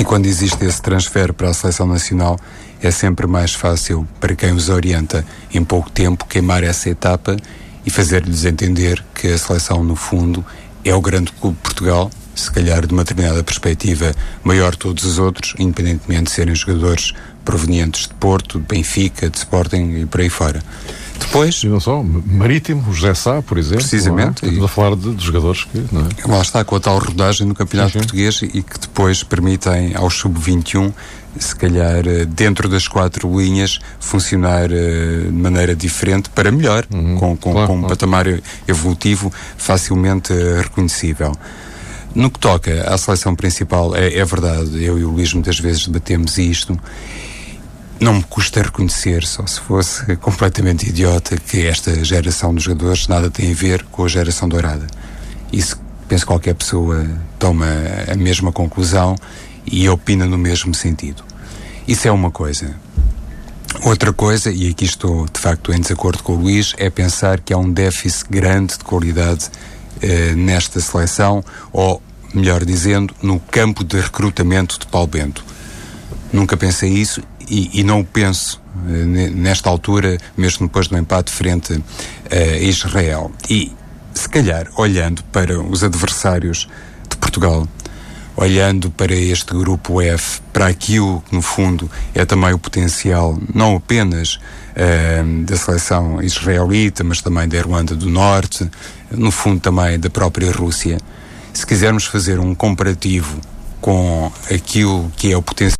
e 0.00 0.04
quando 0.04 0.24
existe 0.24 0.64
esse 0.64 0.80
transfer 0.80 1.30
para 1.34 1.50
a 1.50 1.52
seleção 1.52 1.86
nacional 1.86 2.38
é 2.82 2.90
sempre 2.90 3.26
mais 3.26 3.52
fácil 3.52 4.08
para 4.18 4.34
quem 4.34 4.50
os 4.52 4.70
orienta 4.70 5.22
em 5.52 5.62
pouco 5.62 5.90
tempo 5.90 6.24
queimar 6.24 6.64
essa 6.64 6.88
etapa 6.88 7.36
e 7.84 7.90
fazer-lhes 7.90 8.46
entender 8.46 9.04
que 9.14 9.26
a 9.28 9.36
seleção, 9.36 9.84
no 9.84 9.94
fundo, 9.94 10.42
é 10.82 10.94
o 10.94 11.02
grande 11.02 11.30
clube 11.32 11.56
de 11.56 11.62
Portugal, 11.62 12.10
se 12.34 12.50
calhar 12.50 12.86
de 12.86 12.94
uma 12.94 13.04
determinada 13.04 13.44
perspectiva 13.44 14.14
maior 14.42 14.72
que 14.72 14.78
todos 14.78 15.04
os 15.04 15.18
outros, 15.18 15.54
independentemente 15.58 16.24
de 16.24 16.30
serem 16.30 16.54
jogadores 16.54 17.12
provenientes 17.44 18.08
de 18.08 18.14
Porto, 18.14 18.58
de 18.58 18.64
Benfica, 18.64 19.28
de 19.28 19.36
Sporting 19.36 20.00
e 20.00 20.06
por 20.06 20.22
aí 20.22 20.30
fora. 20.30 20.62
Depois. 21.20 21.62
E 21.62 21.68
não 21.68 21.80
só, 21.80 22.02
Marítimo, 22.02 22.84
o 22.88 22.92
José 22.92 23.14
Sá, 23.14 23.42
por 23.42 23.58
exemplo. 23.58 23.78
Precisamente. 23.78 24.44
É? 24.44 24.48
Estamos 24.48 24.64
a 24.64 24.68
falar 24.68 24.96
de, 24.96 25.14
de 25.14 25.24
jogadores 25.24 25.64
que. 25.64 25.78
É? 25.78 26.28
Lá 26.28 26.40
está, 26.40 26.64
com 26.64 26.76
a 26.76 26.80
tal 26.80 26.98
rodagem 26.98 27.46
no 27.46 27.54
Campeonato 27.54 27.92
sim, 27.92 27.98
sim. 27.98 28.04
Português 28.04 28.42
e 28.42 28.62
que 28.62 28.78
depois 28.80 29.22
permitem 29.22 29.94
aos 29.94 30.14
sub-21 30.14 30.92
se 31.38 31.54
calhar 31.54 32.06
eh, 32.06 32.24
dentro 32.24 32.68
das 32.68 32.88
quatro 32.88 33.40
linhas 33.40 33.78
funcionar 34.00 34.70
uh, 34.70 35.26
de 35.26 35.32
maneira 35.32 35.76
diferente 35.76 36.28
para 36.30 36.50
melhor, 36.50 36.84
uhum, 36.92 37.16
com, 37.16 37.36
com, 37.36 37.52
claro, 37.52 37.66
com 37.68 37.74
um 37.74 37.78
claro. 37.80 37.94
patamar 37.94 38.26
evolutivo 38.66 39.32
facilmente 39.56 40.32
uh, 40.32 40.62
reconhecível. 40.62 41.32
No 42.14 42.30
que 42.30 42.40
toca 42.40 42.92
à 42.92 42.98
seleção 42.98 43.36
principal, 43.36 43.94
é, 43.94 44.14
é, 44.14 44.24
verdade, 44.24 44.82
eu 44.82 44.98
e 44.98 45.04
o 45.04 45.10
Luís 45.10 45.32
muitas 45.32 45.60
vezes 45.60 45.86
debatemos 45.86 46.36
isto. 46.38 46.76
Não 48.00 48.14
me 48.14 48.22
custa 48.22 48.62
reconhecer, 48.62 49.26
só 49.26 49.46
se 49.46 49.60
fosse 49.60 50.16
completamente 50.16 50.88
idiota, 50.88 51.36
que 51.36 51.66
esta 51.66 52.02
geração 52.02 52.54
de 52.54 52.64
jogadores 52.64 53.06
nada 53.06 53.30
tem 53.30 53.52
a 53.52 53.54
ver 53.54 53.84
com 53.84 54.04
a 54.04 54.08
geração 54.08 54.48
dourada. 54.48 54.86
Isso 55.52 55.78
penso 56.08 56.24
que 56.24 56.28
qualquer 56.28 56.54
pessoa 56.54 57.06
toma 57.38 57.66
a 58.10 58.16
mesma 58.16 58.52
conclusão 58.52 59.14
e 59.66 59.86
opina 59.86 60.24
no 60.24 60.38
mesmo 60.38 60.72
sentido. 60.72 61.22
Isso 61.86 62.08
é 62.08 62.10
uma 62.10 62.30
coisa. 62.30 62.74
Outra 63.82 64.14
coisa, 64.14 64.50
e 64.50 64.70
aqui 64.70 64.86
estou 64.86 65.26
de 65.26 65.38
facto 65.38 65.70
em 65.70 65.78
desacordo 65.78 66.22
com 66.22 66.32
o 66.32 66.36
Luís, 66.36 66.74
é 66.78 66.88
pensar 66.88 67.38
que 67.40 67.52
há 67.52 67.58
um 67.58 67.70
déficit 67.70 68.30
grande 68.30 68.78
de 68.78 68.84
qualidade 68.84 69.50
eh, 70.00 70.32
nesta 70.34 70.80
seleção, 70.80 71.44
ou 71.70 72.02
melhor 72.32 72.64
dizendo, 72.64 73.14
no 73.22 73.38
campo 73.38 73.84
de 73.84 74.00
recrutamento 74.00 74.78
de 74.78 74.86
Paulo 74.86 75.06
Bento. 75.06 75.44
Nunca 76.32 76.56
pensei 76.56 76.90
isso 76.90 77.22
e, 77.50 77.80
e 77.80 77.82
não 77.82 78.00
o 78.00 78.04
penso 78.04 78.62
eh, 78.88 79.30
nesta 79.34 79.68
altura, 79.68 80.16
mesmo 80.36 80.66
depois 80.66 80.88
do 80.88 80.96
empate 80.96 81.30
frente 81.30 81.82
eh, 82.30 82.54
a 82.54 82.58
Israel. 82.62 83.30
E 83.48 83.72
se 84.14 84.28
calhar, 84.28 84.68
olhando 84.76 85.22
para 85.24 85.60
os 85.60 85.82
adversários 85.82 86.68
de 87.08 87.16
Portugal, 87.16 87.66
olhando 88.36 88.90
para 88.90 89.14
este 89.14 89.52
grupo 89.52 90.00
F, 90.00 90.40
para 90.52 90.66
aquilo 90.68 91.22
que 91.28 91.34
no 91.34 91.42
fundo 91.42 91.90
é 92.14 92.24
também 92.24 92.52
o 92.52 92.58
potencial, 92.58 93.38
não 93.52 93.76
apenas 93.76 94.36
uh, 94.36 95.44
da 95.44 95.56
seleção 95.56 96.22
israelita, 96.22 97.04
mas 97.04 97.20
também 97.20 97.46
da 97.46 97.58
Irlanda 97.58 97.94
do 97.94 98.08
Norte, 98.08 98.68
no 99.10 99.30
fundo 99.30 99.60
também 99.60 99.98
da 99.98 100.08
própria 100.08 100.50
Rússia. 100.52 100.98
Se 101.52 101.66
quisermos 101.66 102.06
fazer 102.06 102.38
um 102.38 102.54
comparativo 102.54 103.38
com 103.80 104.32
aquilo 104.50 105.12
que 105.16 105.32
é 105.32 105.36
o 105.36 105.42
potencial 105.42 105.76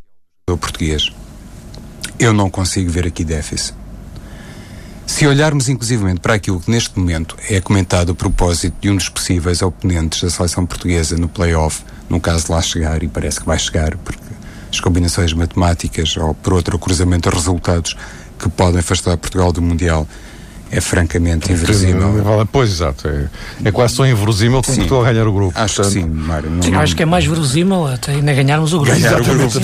do 0.47 0.59
português, 0.59 1.11
eu 2.21 2.35
não 2.35 2.51
consigo 2.51 2.91
ver 2.91 3.07
aqui 3.07 3.25
déficit. 3.25 3.75
Se 5.07 5.27
olharmos 5.27 5.71
inclusivamente 5.71 6.21
para 6.21 6.35
aquilo 6.35 6.61
que 6.61 6.71
neste 6.71 6.97
momento 6.97 7.35
é 7.49 7.61
comentado 7.63 8.13
a 8.13 8.15
propósito 8.15 8.77
de 8.79 8.91
um 8.91 8.97
dos 8.97 9.09
possíveis 9.09 9.63
oponentes 9.63 10.23
da 10.23 10.29
seleção 10.29 10.67
portuguesa 10.67 11.17
no 11.17 11.29
play-off, 11.29 11.83
no 12.11 12.21
caso 12.21 12.45
de 12.45 12.53
lá 12.53 12.61
chegar, 12.61 13.03
e 13.03 13.09
parece 13.09 13.41
que 13.41 13.47
vai 13.47 13.59
chegar, 13.59 13.97
porque 13.97 14.21
as 14.71 14.79
combinações 14.81 15.33
matemáticas 15.33 16.15
ou 16.19 16.35
por 16.35 16.53
outro 16.53 16.79
cruzamento 16.79 17.29
de 17.29 17.35
resultados 17.35 17.97
que 18.39 18.51
podem 18.51 18.81
afastar 18.81 19.17
Portugal 19.17 19.51
do 19.51 19.63
Mundial 19.63 20.07
é 20.71 20.81
francamente 20.81 21.53
inverosímil. 21.53 22.23
Pois, 22.53 22.71
exato. 22.71 23.09
É, 23.09 23.29
é 23.65 23.73
quase 23.73 23.97
tão 23.97 24.07
inverosímil 24.07 24.63
como 24.63 24.81
estou 24.81 25.05
a 25.05 25.13
ganhar 25.13 25.27
o 25.27 25.33
grupo. 25.33 25.59
Acho 25.59 25.77
Portanto, 25.77 25.95
que 25.95 26.01
sim, 26.01 26.09
Mário. 26.09 26.51
Não, 26.51 26.63
sim, 26.63 26.75
acho 26.75 26.97
que 26.97 27.03
é 27.03 27.07
mais 27.07 27.27
verosímil 27.27 27.87
até 27.87 28.13
ainda 28.13 28.33
ganharmos 28.33 28.73
o 28.73 28.81
grupo. 28.81 28.99
Ganhar 28.99 29.21
o 29.21 29.25
grupo. 29.25 29.61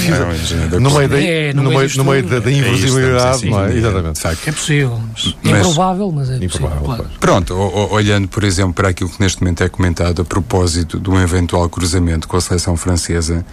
Não, 0.70 0.80
no 0.80 0.90
meio 0.90 1.08
da, 1.08 1.20
é, 1.22 1.52
no 1.52 1.62
meio, 1.70 1.90
no 1.96 2.04
meio 2.04 2.22
da, 2.24 2.38
da 2.40 2.50
inverosibilidade, 2.50 3.46
é 3.46 3.50
não 3.50 3.64
é? 3.64 3.76
Exatamente. 3.76 4.26
É 4.26 4.52
possível. 4.52 5.00
Mas, 5.12 5.36
é 5.44 5.58
improvável, 5.58 6.12
mas 6.12 6.30
é 6.30 6.36
improvável, 6.36 6.78
possível. 6.78 6.96
Claro. 6.96 7.10
Pronto, 7.20 7.54
o, 7.54 7.92
olhando, 7.92 8.28
por 8.28 8.42
exemplo, 8.42 8.74
para 8.74 8.88
aquilo 8.88 9.08
que 9.08 9.20
neste 9.20 9.40
momento 9.40 9.62
é 9.62 9.68
comentado 9.68 10.22
a 10.22 10.24
propósito 10.24 10.98
de 10.98 11.08
um 11.08 11.20
eventual 11.20 11.68
cruzamento 11.68 12.26
com 12.26 12.36
a 12.36 12.40
seleção 12.40 12.76
francesa, 12.76 13.44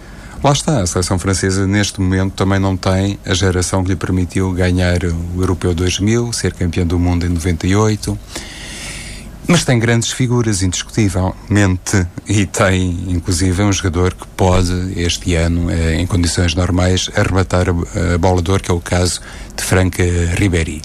Lá 0.44 0.52
está, 0.52 0.82
a 0.82 0.86
seleção 0.86 1.18
francesa 1.18 1.66
neste 1.66 1.98
momento 1.98 2.34
também 2.34 2.58
não 2.58 2.76
tem 2.76 3.18
a 3.24 3.32
geração 3.32 3.82
que 3.82 3.88
lhe 3.88 3.96
permitiu 3.96 4.52
ganhar 4.52 4.98
o 5.02 5.40
Europeu 5.40 5.74
2000, 5.74 6.34
ser 6.34 6.52
campeão 6.52 6.86
do 6.86 6.98
mundo 6.98 7.24
em 7.24 7.30
98. 7.30 8.18
Mas 9.48 9.64
tem 9.64 9.78
grandes 9.78 10.12
figuras, 10.12 10.60
indiscutivelmente, 10.62 12.06
e 12.28 12.44
tem, 12.44 13.06
inclusive, 13.08 13.62
um 13.62 13.72
jogador 13.72 14.12
que 14.12 14.26
pode, 14.36 14.92
este 15.00 15.34
ano, 15.34 15.70
eh, 15.70 15.94
em 15.94 16.06
condições 16.06 16.54
normais, 16.54 17.08
arrebatar 17.16 17.66
a, 17.70 18.18
bola 18.18 18.42
de 18.42 18.50
ouro, 18.50 18.62
que 18.62 18.70
é 18.70 18.74
o 18.74 18.80
caso 18.80 19.22
de 19.56 19.64
Franca 19.64 20.02
Ribéry. 20.36 20.82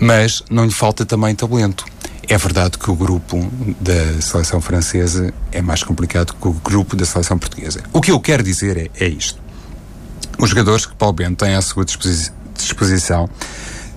Mas 0.00 0.42
não 0.50 0.64
lhe 0.64 0.72
falta 0.72 1.06
também 1.06 1.36
talento. 1.36 1.84
É 2.32 2.38
verdade 2.38 2.78
que 2.78 2.90
o 2.90 2.94
grupo 2.94 3.46
da 3.78 4.22
seleção 4.22 4.58
francesa 4.58 5.34
é 5.52 5.60
mais 5.60 5.82
complicado 5.82 6.32
que 6.32 6.48
o 6.48 6.52
grupo 6.54 6.96
da 6.96 7.04
seleção 7.04 7.36
portuguesa. 7.36 7.82
O 7.92 8.00
que 8.00 8.10
eu 8.10 8.18
quero 8.18 8.42
dizer 8.42 8.78
é, 8.78 9.04
é 9.04 9.06
isto. 9.06 9.38
Os 10.38 10.48
jogadores 10.48 10.86
que 10.86 10.94
Paulo 10.94 11.12
Bento 11.12 11.44
tem 11.44 11.54
à 11.54 11.60
sua 11.60 11.84
disposição 11.84 13.28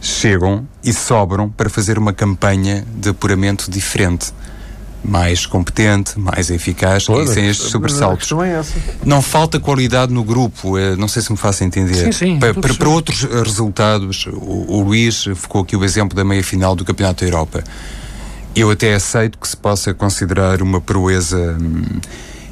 chegam 0.01 0.67
e 0.83 0.91
sobram 0.91 1.49
para 1.49 1.69
fazer 1.69 1.97
uma 1.97 2.11
campanha 2.11 2.85
de 2.93 3.07
apuramento 3.07 3.71
diferente 3.71 4.33
mais 5.01 5.45
competente, 5.45 6.19
mais 6.19 6.49
eficaz 6.49 7.07
e 7.07 7.27
sem 7.27 7.47
estes 7.47 7.69
sobressaltos. 7.69 8.29
É 8.33 8.61
não 9.05 9.21
falta 9.21 9.61
qualidade 9.61 10.11
no 10.11 10.25
grupo, 10.25 10.77
eh, 10.77 10.97
não 10.97 11.07
sei 11.07 11.21
se 11.21 11.31
me 11.31 11.37
faço 11.37 11.63
entender. 11.63 12.11
Sim, 12.11 12.11
sim, 12.11 12.39
para, 12.39 12.53
para, 12.53 12.73
para, 12.73 12.89
outros 12.89 13.23
resultados, 13.23 14.25
o, 14.27 14.65
o 14.67 14.81
Luís 14.81 15.23
ficou 15.35 15.61
aqui 15.61 15.77
o 15.77 15.85
exemplo 15.85 16.17
da 16.17 16.25
meia 16.25 16.43
final 16.43 16.75
do 16.75 16.83
Campeonato 16.83 17.23
da 17.23 17.29
Europa. 17.29 17.63
Eu 18.55 18.71
até 18.71 18.93
aceito 18.95 19.37
que 19.37 19.45
se 19.45 19.57
possa 19.57 19.93
considerar 19.93 20.61
uma 20.61 20.79
proeza, 20.79 21.57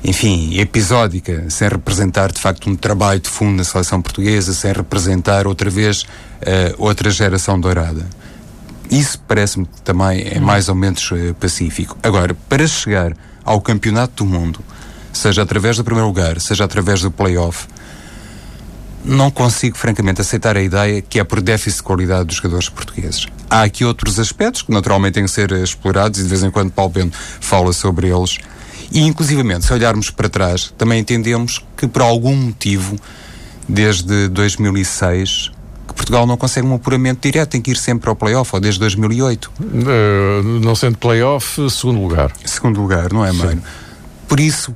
enfim, 0.03 0.59
episódica, 0.59 1.49
sem 1.49 1.69
representar 1.69 2.29
de 2.29 2.41
facto 2.41 2.69
um 2.69 2.75
trabalho 2.75 3.21
de 3.21 3.29
fundo 3.29 3.55
na 3.55 3.63
seleção 3.63 4.01
portuguesa, 4.01 4.53
sem 4.53 4.73
representar 4.73 5.47
outra 5.47 5.69
vez 5.69 6.01
uh, 6.01 6.75
outra 6.77 7.09
geração 7.09 7.57
dourada. 7.57 8.05
Isso 8.91 9.17
parece-me 9.25 9.65
que 9.65 9.81
também 9.81 10.27
é 10.29 10.41
mais 10.41 10.67
ou 10.67 10.75
menos 10.75 11.09
uh, 11.09 11.33
pacífico. 11.39 11.97
Agora, 12.03 12.35
para 12.49 12.67
chegar 12.67 13.15
ao 13.45 13.61
campeonato 13.61 14.25
do 14.25 14.29
mundo, 14.29 14.59
seja 15.13 15.41
através 15.43 15.77
do 15.77 15.85
primeiro 15.85 16.07
lugar, 16.07 16.37
seja 16.41 16.65
através 16.65 17.01
do 17.01 17.09
play-off, 17.11 17.65
não 19.03 19.29
consigo, 19.29 19.77
francamente, 19.77 20.21
aceitar 20.21 20.55
a 20.55 20.61
ideia 20.61 21.01
que 21.01 21.19
é 21.19 21.23
por 21.23 21.41
déficit 21.41 21.77
de 21.77 21.83
qualidade 21.83 22.25
dos 22.25 22.37
jogadores 22.37 22.69
portugueses. 22.69 23.27
Há 23.49 23.63
aqui 23.63 23.83
outros 23.83 24.19
aspectos 24.19 24.61
que 24.61 24.71
naturalmente 24.71 25.15
têm 25.15 25.25
que 25.25 25.31
ser 25.31 25.51
explorados 25.51 26.19
e 26.19 26.23
de 26.23 26.29
vez 26.29 26.43
em 26.43 26.49
quando 26.49 26.71
Paulo 26.71 26.91
Bento 26.91 27.17
fala 27.39 27.73
sobre 27.73 28.07
eles. 28.07 28.37
E, 28.91 29.01
inclusivamente, 29.01 29.65
se 29.65 29.73
olharmos 29.73 30.09
para 30.09 30.29
trás, 30.29 30.73
também 30.77 30.99
entendemos 30.99 31.63
que, 31.75 31.87
por 31.87 32.01
algum 32.01 32.35
motivo, 32.35 32.95
desde 33.67 34.27
2006, 34.29 35.51
que 35.87 35.93
Portugal 35.93 36.25
não 36.25 36.37
consegue 36.37 36.67
um 36.67 36.75
apuramento 36.75 37.21
direto, 37.21 37.51
tem 37.51 37.61
que 37.61 37.71
ir 37.71 37.77
sempre 37.77 38.09
ao 38.09 38.15
play-off, 38.15 38.51
ou 38.53 38.59
desde 38.61 38.79
2008. 38.79 39.51
Uh, 39.59 39.63
eh, 39.63 40.41
não 40.61 40.75
sendo 40.75 40.97
play-off, 40.97 41.69
segundo 41.69 41.99
lugar. 42.01 42.31
Segundo 42.45 42.79
lugar, 42.79 43.11
não 43.11 43.25
é, 43.25 43.31
Mário? 43.31 43.61
Por 44.27 44.39
isso, 44.39 44.75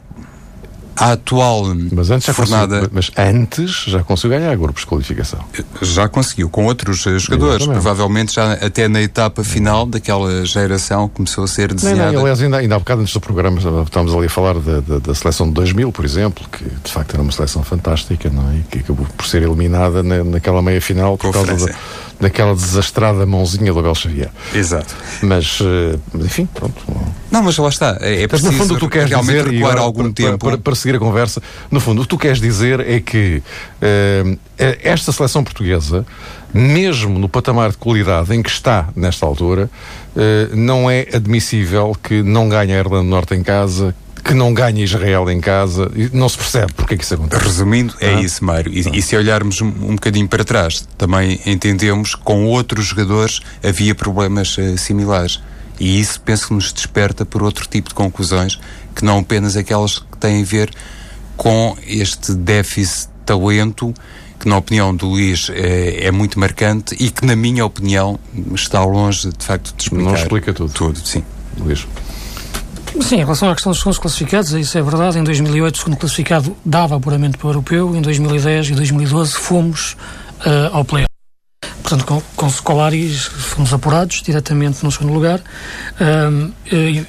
a 0.98 1.14
atual 1.14 1.64
mas 1.92 2.10
antes 2.10 2.28
já 2.28 2.34
jornada... 2.34 2.90
mas 2.92 3.12
antes 3.18 3.86
já 3.88 4.04
conseguiu 4.04 4.38
ganhar 4.38 4.56
grupos 4.56 4.82
de 4.82 4.88
qualificação. 4.88 5.40
Já 5.82 6.08
conseguiu, 6.10 6.50
com 6.50 6.66
outros 6.66 7.06
uh, 7.06 7.20
jogadores. 7.20 7.62
Exatamente. 7.62 7.82
Provavelmente 7.82 8.36
já 8.36 8.54
até 8.54 8.88
na 8.88 9.02
etapa 9.02 9.44
final 9.44 9.86
daquela 9.86 10.46
geração 10.46 11.08
começou 11.08 11.44
a 11.44 11.48
ser 11.48 11.74
desenhada. 11.74 12.08
Não, 12.08 12.14
não, 12.14 12.22
aliás, 12.22 12.42
ainda, 12.42 12.58
ainda 12.58 12.76
há 12.76 12.80
bocado 12.80 13.02
antes 13.02 13.14
do 13.14 13.22
programa 13.22 13.58
estávamos 13.58 14.16
ali 14.16 14.26
a 14.26 14.30
falar 14.30 14.56
da, 14.56 14.80
da, 14.80 15.00
da, 15.00 15.16
seleção 15.16 15.48
de 15.48 15.54
2000, 15.54 15.92
por 15.92 16.06
exemplo, 16.06 16.46
que 16.52 16.64
de 16.64 16.92
facto 16.92 17.14
era 17.14 17.22
uma 17.22 17.32
seleção 17.32 17.64
fantástica, 17.64 18.30
não 18.30 18.52
é? 18.52 18.62
Que 18.70 18.80
acabou 18.80 19.06
por 19.16 19.26
ser 19.26 19.44
eliminada 19.44 20.02
na, 20.02 20.24
naquela 20.24 20.62
meia 20.62 20.82
final 20.82 21.18
por 21.18 21.32
causa 21.32 21.56
da, 21.56 21.74
daquela 22.20 22.54
desastrada 22.56 23.26
mãozinha 23.26 23.72
do 23.72 23.80
Abel 23.80 23.96
Xavier. 23.96 24.30
Exato. 24.54 24.96
Mas, 25.22 25.60
uh, 25.60 26.00
enfim, 26.16 26.48
pronto. 26.54 26.76
Não, 27.32 27.44
mas 27.44 27.58
lá 27.58 27.70
está. 27.70 27.98
É, 28.02 28.24
é 28.24 28.28
no 28.28 28.52
fundo, 28.52 28.72
o 28.72 28.76
que 28.76 28.80
tu 28.80 28.90
queres 28.90 29.10
dizer, 29.10 29.48
recuar 29.48 29.78
algum 29.78 30.12
para, 30.12 30.14
tempo. 30.14 30.46
Para, 30.46 30.58
para, 30.58 30.76
seguir 30.76 30.96
a 30.96 31.00
conversa, 31.00 31.42
no 31.70 31.80
fundo, 31.80 32.00
o 32.00 32.04
que 32.04 32.10
tu 32.10 32.18
queres 32.18 32.40
dizer 32.40 32.80
é 32.80 33.00
que 33.00 33.42
uh, 33.82 34.40
esta 34.82 35.12
seleção 35.12 35.44
portuguesa, 35.44 36.06
mesmo 36.54 37.20
no 37.20 37.30
patamar 37.30 37.72
de 37.72 37.78
qualidade 37.78 38.34
em 38.34 38.42
que 38.42 38.50
está 38.50 38.90
nesta 38.96 39.26
altura, 39.26 39.70
uh, 40.16 40.56
não 40.56 40.90
é 40.90 41.08
admissível 41.14 41.96
que 42.02 42.24
não 42.24 42.50
ganhe 42.50 42.74
a 42.74 42.78
Irlanda 42.78 43.04
do 43.04 43.10
Norte 43.10 43.36
em 43.36 43.44
casa, 43.44 43.94
que 44.28 44.34
não 44.34 44.54
ganha 44.54 44.84
Israel 44.84 45.30
em 45.32 45.40
casa, 45.40 45.90
não 46.12 46.28
se 46.28 46.38
percebe 46.38 46.74
porque 46.74 46.96
é 46.96 46.98
que 46.98 47.04
isso 47.06 47.14
acontece. 47.14 47.46
Resumindo, 47.46 47.96
é 48.02 48.16
ah. 48.16 48.22
isso, 48.22 48.44
Mário. 48.44 48.72
E, 48.72 48.98
e, 48.98 49.02
se 49.02 49.16
olharmos 49.16 49.62
um, 49.62 49.68
um 49.68 49.96
bocadinho 49.96 50.28
para 50.28 50.44
trás, 50.44 50.86
também 50.98 51.40
entendemos 51.46 52.14
que 52.14 52.22
com 52.22 52.46
outros 52.46 52.88
jogadores 52.88 53.40
havia 53.64 53.96
problemas 53.96 54.58
uh, 54.58 54.78
similares. 54.78 55.42
E 55.80 56.00
isso 56.00 56.20
penso 56.22 56.48
que 56.48 56.54
nos 56.54 56.74
desperta 56.74 57.26
por 57.26 57.42
outro 57.42 57.68
tipo 57.68 57.88
de 57.88 57.96
conclusões 57.96 58.60
que 58.94 59.06
não 59.06 59.20
apenas 59.20 59.56
aquelas 59.56 60.00
que 60.00 60.18
têm 60.20 60.42
a 60.42 60.46
ver 60.46 60.72
com 61.38 61.78
este 61.88 62.34
déficit 62.34 63.08
de 63.08 63.26
talento 63.26 63.94
que 64.40 64.50
na 64.50 64.58
opinião 64.58 64.96
do 64.96 65.08
Luís 65.08 65.50
é, 65.52 66.06
é, 66.06 66.12
muito 66.12 66.40
marcante 66.40 66.96
e 67.00 67.10
que 67.10 67.26
na 67.26 67.36
minha 67.36 67.66
opinião 67.66 68.20
está 68.54 68.84
longe 68.84 69.30
de 69.30 69.46
facto 69.46 69.74
de 69.76 69.84
explicar. 69.84 70.06
Não 70.06 70.16
explica 70.16 70.54
tudo. 70.54 70.74
Tudo, 70.74 71.00
sim. 71.00 71.24
Luís. 71.60 71.88
Sim, 73.02 73.16
em 73.16 73.20
relação 73.20 73.50
à 73.50 73.54
questão 73.54 73.72
dos 73.72 73.80
segundos 73.80 74.00
classificados, 74.00 74.52
isso 74.52 74.78
é 74.78 74.82
verdade. 74.82 75.18
Em 75.18 75.24
2008 75.24 75.76
o 75.76 75.78
segundo 75.78 75.98
classificado 75.98 76.58
dava 76.66 76.96
apuramento 76.96 77.38
para 77.38 77.48
o 77.48 77.50
europeu, 77.52 77.96
em 77.96 78.02
2010 78.02 78.70
e 78.70 78.74
2012 78.74 79.34
fomos 79.34 79.94
uh, 80.46 80.74
ao 80.76 80.84
play 80.84 81.08
Portanto, 81.88 82.06
com, 82.06 82.22
com 82.36 82.50
Scolaris 82.50 83.24
fomos 83.24 83.74
apurados 83.74 84.22
diretamente 84.22 84.84
no 84.84 84.92
segundo 84.92 85.14
lugar. 85.14 85.40
Um, 86.02 86.52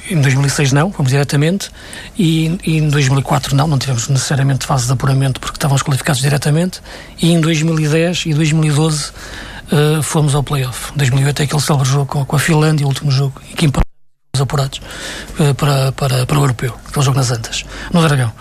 em 0.08 0.20
2006 0.20 0.70
não, 0.70 0.92
fomos 0.92 1.10
diretamente. 1.10 1.68
E, 2.16 2.56
e, 2.64 2.78
em 2.78 2.88
2004 2.88 3.56
não, 3.56 3.66
não 3.66 3.76
tivemos 3.76 4.08
necessariamente 4.08 4.64
fase 4.64 4.86
de 4.86 4.92
apuramento 4.92 5.40
porque 5.40 5.56
estávamos 5.56 5.82
qualificados 5.82 6.22
diretamente. 6.22 6.80
E 7.20 7.32
em 7.32 7.40
2010 7.40 8.26
e 8.26 8.34
2012 8.34 9.10
uh, 9.10 10.00
fomos 10.00 10.36
ao 10.36 10.44
playoff. 10.44 10.92
2008 10.94 11.42
é 11.42 11.44
aquele 11.46 11.60
célebre 11.60 11.88
jogo 11.88 12.06
com, 12.06 12.24
com 12.24 12.36
a 12.36 12.38
Finlândia, 12.38 12.86
o 12.86 12.88
último 12.88 13.10
jogo, 13.10 13.42
que 13.56 13.66
apurados 14.40 14.80
uh, 15.38 15.54
para, 15.54 15.92
para, 15.92 16.26
para 16.26 16.38
o 16.38 16.42
europeu, 16.42 16.74
aquele 16.86 17.04
jogo 17.04 17.16
nas 17.16 17.30
Antas, 17.30 17.64
no 17.92 18.02
Dragão. 18.02 18.32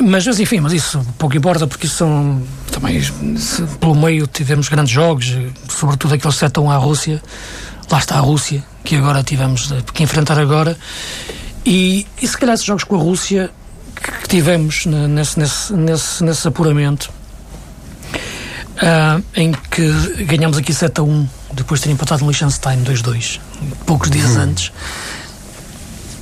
Mas, 0.00 0.26
mas 0.26 0.40
enfim, 0.40 0.60
mas 0.60 0.72
isso 0.72 1.04
pouco 1.18 1.36
importa 1.36 1.66
porque 1.66 1.86
são 1.86 2.42
também 2.72 3.02
se, 3.36 3.62
pelo 3.78 3.94
meio 3.94 4.26
tivemos 4.26 4.68
grandes 4.68 4.92
jogos, 4.92 5.36
sobretudo 5.68 6.14
aqueles 6.14 6.36
7 6.36 6.58
a 6.58 6.62
1 6.62 6.70
à 6.70 6.76
Rússia. 6.76 7.22
Lá 7.90 7.98
está 7.98 8.16
a 8.16 8.20
Rússia, 8.20 8.62
que 8.84 8.96
agora 8.96 9.22
tivemos 9.22 9.70
que 9.92 10.02
enfrentar 10.02 10.38
agora. 10.38 10.76
E, 11.66 12.06
e 12.22 12.26
se 12.26 12.38
calhar 12.38 12.54
esses 12.54 12.64
jogos 12.64 12.84
com 12.84 12.96
a 12.96 12.98
Rússia 12.98 13.50
que 14.22 14.28
tivemos 14.28 14.86
nesse, 14.86 15.38
nesse, 15.38 15.72
nesse, 15.74 16.24
nesse 16.24 16.48
apuramento, 16.48 17.10
uh, 18.14 19.22
em 19.34 19.52
que 19.52 20.24
ganhamos 20.24 20.56
aqui 20.56 20.72
7 20.72 21.00
a 21.00 21.02
1, 21.02 21.28
depois 21.52 21.80
de 21.80 21.86
ter 21.86 21.92
empatado 21.92 22.24
no 22.24 22.30
Liechtenstein 22.30 22.82
2-2, 22.84 23.40
poucos 23.86 24.10
dias 24.10 24.30
uhum. 24.30 24.42
antes 24.42 24.72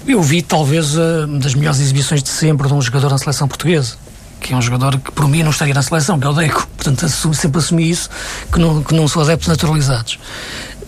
eu 0.07 0.23
vi 0.23 0.41
talvez 0.41 0.97
uh, 0.97 1.27
das 1.39 1.55
melhores 1.55 1.81
exibições 1.81 2.23
de 2.23 2.31
sempre 2.31 2.67
de 2.67 2.73
um 2.73 2.81
jogador 2.81 3.11
na 3.11 3.19
seleção 3.19 3.47
portuguesa 3.47 3.97
que 4.41 4.53
é 4.53 4.57
um 4.57 4.63
jogador 4.63 4.99
que 4.99 5.13
por 5.13 5.29
mim 5.29 5.43
não 5.43 5.51
estaria 5.51 5.75
na 5.75 5.83
seleção, 5.83 6.19
que 6.19 6.27
é 6.27 6.31
o 6.31 6.33
Deco. 6.33 6.67
Portanto, 6.77 7.05
assumo, 7.05 7.35
sempre 7.35 7.59
assumi 7.59 7.91
isso, 7.91 8.09
que 8.53 8.59
não, 8.59 8.83
que 8.83 8.95
não 8.95 9.09
sou 9.09 9.23
adeptos 9.23 9.49
naturalizados. 9.49 10.19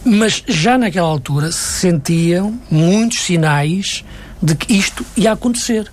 Mas 0.05 0.43
já 0.47 0.79
naquela 0.79 1.09
altura 1.09 1.53
se 1.53 1.81
sentiam 1.81 2.59
muitos 2.71 3.23
sinais 3.23 4.05
de 4.43 4.55
que 4.55 4.73
isto 4.73 5.05
ia 5.17 5.33
acontecer. 5.33 5.91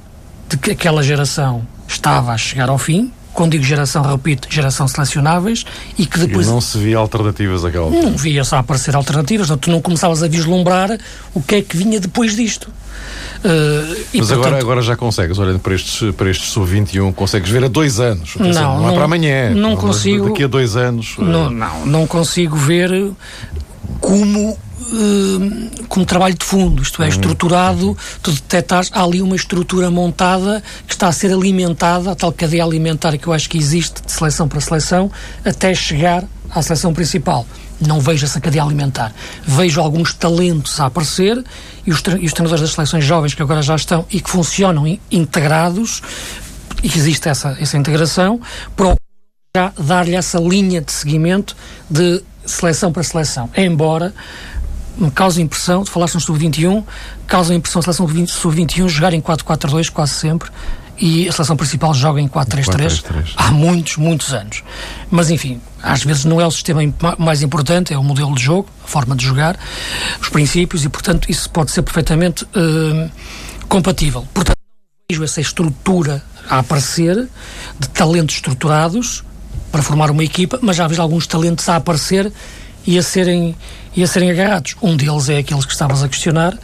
De 0.47 0.55
que 0.55 0.71
aquela 0.71 1.03
geração 1.03 1.67
estava 1.87 2.31
a 2.31 2.37
chegar 2.37 2.69
ao 2.69 2.77
fim, 2.77 3.11
quando 3.37 3.51
digo 3.51 3.63
geração, 3.63 4.01
repito, 4.01 4.47
geração 4.49 4.87
selecionáveis, 4.87 5.63
e 5.95 6.07
que 6.07 6.17
depois. 6.17 6.47
E 6.47 6.49
não 6.49 6.59
se 6.59 6.75
via 6.79 6.97
alternativas 6.97 7.63
àquela 7.63 7.85
altura. 7.85 8.09
Não 8.09 8.17
via 8.17 8.43
só 8.43 8.57
aparecer 8.57 8.95
alternativas, 8.95 9.47
não, 9.47 9.57
tu 9.59 9.69
não 9.69 9.79
começavas 9.79 10.23
a 10.23 10.27
vislumbrar 10.27 10.97
o 11.35 11.39
que 11.39 11.55
é 11.55 11.61
que 11.61 11.77
vinha 11.77 11.99
depois 11.99 12.35
disto. 12.35 12.65
Uh, 12.65 13.95
Mas 14.11 14.27
portanto, 14.27 14.33
agora, 14.33 14.57
agora 14.57 14.81
já 14.81 14.95
consegues, 14.95 15.37
olhando 15.37 15.59
para 15.59 15.75
estes, 15.75 16.15
para 16.15 16.31
estes 16.31 16.49
sub-21, 16.49 17.13
consegues 17.13 17.51
ver 17.51 17.63
a 17.63 17.67
dois 17.67 17.99
anos. 17.99 18.35
Não, 18.37 18.49
não, 18.49 18.81
não 18.81 18.89
é 18.89 18.93
para 18.93 19.05
amanhã. 19.05 19.49
Não, 19.51 19.69
não 19.69 19.77
consigo. 19.77 20.29
Daqui 20.29 20.43
a 20.43 20.47
dois 20.47 20.75
anos. 20.75 21.13
Não, 21.19 21.45
uh... 21.45 21.49
não, 21.51 21.85
não 21.85 22.07
consigo 22.07 22.55
ver 22.55 23.11
como 24.01 24.57
como 25.89 26.05
trabalho 26.05 26.35
de 26.35 26.45
fundo, 26.45 26.81
isto 26.81 27.01
é, 27.01 27.05
uhum. 27.05 27.11
estruturado, 27.11 27.97
tu 28.21 28.31
detectares, 28.31 28.89
há 28.93 29.03
ali 29.03 29.21
uma 29.21 29.35
estrutura 29.35 29.91
montada 29.91 30.63
que 30.87 30.93
está 30.93 31.07
a 31.07 31.11
ser 31.11 31.33
alimentada, 31.33 32.11
a 32.11 32.15
tal 32.15 32.31
cadeia 32.31 32.63
alimentar 32.63 33.17
que 33.17 33.27
eu 33.27 33.33
acho 33.33 33.49
que 33.49 33.57
existe 33.57 34.01
de 34.01 34.11
seleção 34.11 34.47
para 34.47 34.61
seleção, 34.61 35.11
até 35.43 35.73
chegar 35.73 36.23
à 36.49 36.61
seleção 36.61 36.93
principal. 36.93 37.45
Não 37.79 37.99
vejo 37.99 38.25
essa 38.25 38.39
cadeia 38.39 38.63
alimentar. 38.63 39.13
Vejo 39.45 39.79
alguns 39.79 40.13
talentos 40.13 40.79
a 40.79 40.87
aparecer 40.87 41.43
e 41.85 41.91
os, 41.91 42.01
e 42.19 42.25
os 42.25 42.33
treinadores 42.33 42.61
das 42.61 42.71
seleções 42.71 43.05
jovens 43.05 43.35
que 43.35 43.41
agora 43.41 43.61
já 43.61 43.75
estão 43.75 44.05
e 44.09 44.19
que 44.19 44.29
funcionam 44.29 44.87
in, 44.87 44.99
integrados, 45.11 46.01
e 46.81 46.89
que 46.89 46.97
existe 46.97 47.29
essa, 47.29 47.57
essa 47.59 47.77
integração, 47.77 48.39
procuram 48.75 48.97
já 49.55 49.73
dar-lhe 49.77 50.15
essa 50.15 50.39
linha 50.39 50.81
de 50.81 50.91
seguimento 50.91 51.55
de 51.89 52.23
seleção 52.45 52.91
para 52.91 53.03
seleção. 53.03 53.49
Embora 53.55 54.13
causa 55.13 55.41
impressão, 55.41 55.85
falaste 55.85 56.15
no 56.15 56.21
Sub-21, 56.21 56.83
causa 57.25 57.53
impressão 57.53 57.79
a 57.79 57.83
seleção 57.83 58.07
Sub-21 58.07 58.87
jogar 58.89 59.13
em 59.13 59.21
4-4-2 59.21 59.89
quase 59.89 60.13
sempre 60.13 60.49
e 60.99 61.29
a 61.29 61.31
seleção 61.31 61.55
principal 61.55 61.93
joga 61.93 62.19
em 62.19 62.27
4-3-3 62.27 63.33
há 63.35 63.51
muitos, 63.51 63.97
muitos 63.97 64.33
anos. 64.33 64.63
Mas 65.11 65.29
enfim, 65.29 65.61
às 65.81 66.03
vezes 66.03 66.25
não 66.25 66.41
é 66.41 66.47
o 66.47 66.51
sistema 66.51 66.81
mais 67.17 67.41
importante, 67.43 67.93
é 67.93 67.97
o 67.97 68.03
modelo 68.03 68.33
de 68.33 68.41
jogo, 68.41 68.67
a 68.83 68.87
forma 68.87 69.15
de 69.15 69.23
jogar, 69.23 69.57
os 70.19 70.29
princípios 70.29 70.83
e, 70.83 70.89
portanto, 70.89 71.29
isso 71.29 71.49
pode 71.49 71.71
ser 71.71 71.83
perfeitamente 71.83 72.43
uh, 72.45 73.11
compatível. 73.67 74.27
Portanto, 74.33 74.57
vejo 75.09 75.23
essa 75.23 75.39
estrutura 75.39 76.23
a 76.49 76.59
aparecer 76.59 77.27
de 77.79 77.89
talentos 77.89 78.35
estruturados 78.35 79.23
para 79.71 79.83
formar 79.83 80.09
uma 80.09 80.23
equipa, 80.23 80.59
mas 80.61 80.75
já 80.75 80.87
vejo 80.87 81.01
alguns 81.01 81.27
talentos 81.27 81.67
a 81.69 81.75
aparecer 81.75 82.31
e 82.85 82.97
a 82.97 83.03
serem, 83.03 83.55
e 83.97 84.03
a 84.03 84.07
serem 84.07 84.29
agarrados. 84.29 84.75
Um 84.79 84.95
deles 84.95 85.27
é 85.27 85.39
aqueles 85.39 85.65
que 85.65 85.73
estavas 85.73 86.03
a 86.03 86.07
questionar 86.07 86.55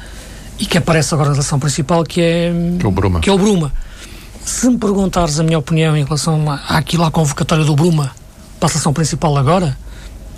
e 0.59 0.67
que 0.67 0.77
aparece 0.77 1.13
agora 1.15 1.29
na 1.29 1.33
relação 1.33 1.59
principal, 1.59 2.03
que 2.03 2.21
é, 2.21 2.53
que 2.79 2.85
é 2.85 2.87
o 2.87 2.91
Bruma. 2.91 3.19
Que 3.19 3.29
é 3.29 3.33
o 3.33 3.37
Bruma. 3.39 3.73
Se 4.45 4.69
me 4.69 4.77
perguntares 4.77 5.39
a 5.39 5.43
minha 5.43 5.57
opinião 5.57 5.97
em 5.97 6.03
relação 6.03 6.45
àquilo 6.69 7.03
à 7.03 7.09
convocatória 7.09 7.65
do 7.65 7.75
Bruma 7.75 8.11
para 8.59 8.67
a 8.67 8.69
seleção 8.69 8.93
principal 8.93 9.35
agora, 9.35 9.75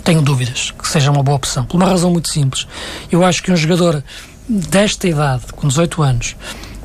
tenho 0.02 0.22
dúvidas 0.22 0.70
que 0.70 0.88
seja 0.88 1.10
uma 1.10 1.22
boa 1.22 1.36
opção. 1.36 1.66
Por 1.66 1.76
uma 1.76 1.86
razão 1.86 2.10
muito 2.10 2.30
simples. 2.30 2.66
Eu 3.12 3.22
acho 3.22 3.42
que 3.42 3.52
um 3.52 3.56
jogador 3.56 4.02
desta 4.48 5.06
idade, 5.06 5.42
com 5.54 5.68
18 5.68 6.02
anos, 6.02 6.36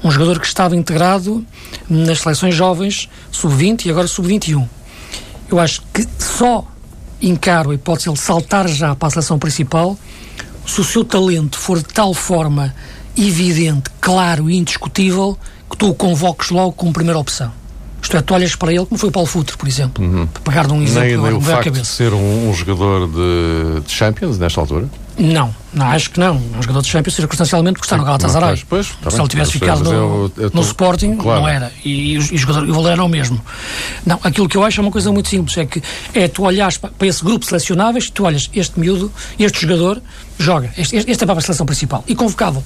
um 0.03 0.11
jogador 0.11 0.39
que 0.41 0.47
estava 0.47 0.75
integrado 0.75 1.45
nas 1.89 2.19
seleções 2.19 2.53
jovens, 2.53 3.07
sub-20 3.31 3.85
e 3.85 3.91
agora 3.91 4.07
sub-21. 4.07 4.67
Eu 5.49 5.59
acho 5.59 5.81
que 5.93 6.05
só 6.19 6.65
encaro 7.21 7.71
a 7.71 7.75
hipótese 7.75 8.05
de 8.05 8.09
ele 8.09 8.17
saltar 8.17 8.67
já 8.67 8.95
para 8.95 9.07
a 9.07 9.11
seleção 9.11 9.37
principal 9.37 9.97
se 10.65 10.79
o 10.79 10.83
seu 10.83 11.03
talento 11.03 11.57
for 11.57 11.77
de 11.77 11.85
tal 11.85 12.13
forma 12.13 12.73
evidente, 13.17 13.89
claro 13.99 14.49
e 14.49 14.57
indiscutível 14.57 15.37
que 15.69 15.77
tu 15.77 15.89
o 15.89 15.95
convoques 15.95 16.49
logo 16.49 16.73
como 16.73 16.93
primeira 16.93 17.19
opção. 17.19 17.51
Isto 18.01 18.17
é, 18.17 18.21
tu 18.21 18.33
olhas 18.33 18.55
para 18.55 18.73
ele, 18.73 18.85
como 18.85 18.97
foi 18.97 19.09
o 19.09 19.11
Paulo 19.11 19.27
Futre, 19.27 19.55
por 19.55 19.67
exemplo, 19.67 20.03
uhum. 20.03 20.25
para 20.25 20.41
pegar 20.41 20.65
de 20.65 20.73
um 20.73 20.81
exemplo 20.81 21.07
nem, 21.07 21.17
nem 21.17 21.33
o 21.33 21.41
facto 21.41 21.65
cabeça. 21.65 21.83
de 21.83 21.87
ser 21.87 22.13
um, 22.13 22.49
um 22.49 22.53
jogador 22.53 23.07
de, 23.07 23.81
de, 23.85 23.91
Champions 23.91 24.39
nesta 24.39 24.59
altura? 24.59 24.89
Não, 25.21 25.53
não, 25.71 25.85
acho 25.85 26.09
que 26.09 26.19
não. 26.19 26.35
Um 26.35 26.61
jogador 26.63 26.81
de 26.81 26.87
Champions 26.87 27.15
circunstancialmente 27.15 27.75
porque 27.75 27.85
está 27.85 27.95
no 27.95 28.03
Galatasaray. 28.03 28.63
Pois, 28.67 28.87
pois, 28.87 28.95
tá 29.03 29.11
Se 29.11 29.21
ele 29.21 29.27
tivesse 29.27 29.51
ficado 29.51 29.83
no, 29.83 29.91
eu, 29.91 30.31
eu 30.35 30.49
tô, 30.49 30.57
no 30.57 30.63
Sporting, 30.63 31.15
claro. 31.15 31.41
não 31.41 31.47
era. 31.47 31.71
E, 31.85 32.13
e, 32.13 32.17
o, 32.17 32.37
jogador, 32.37 32.67
o 32.67 32.73
valor 32.73 32.89
era 32.89 33.03
o 33.03 33.07
mesmo. 33.07 33.39
Não, 34.03 34.19
aquilo 34.23 34.49
que 34.49 34.57
eu 34.57 34.63
acho 34.63 34.79
é 34.79 34.81
uma 34.81 34.91
coisa 34.91 35.11
muito 35.11 35.29
simples, 35.29 35.55
é 35.59 35.65
que 35.65 35.81
é 36.15 36.27
tu 36.27 36.41
olhares 36.41 36.79
para, 36.79 36.89
para 36.89 37.07
esse 37.07 37.23
grupo 37.23 37.45
selecionáveis, 37.45 38.09
tu 38.09 38.23
olhas 38.23 38.49
este 38.51 38.79
miúdo, 38.79 39.11
este 39.37 39.61
jogador, 39.61 40.01
joga, 40.39 40.73
este, 40.75 40.95
este 40.95 41.23
é 41.23 41.27
para 41.27 41.37
a 41.37 41.41
seleção 41.41 41.67
principal. 41.67 42.03
E 42.07 42.15
convocável 42.15 42.63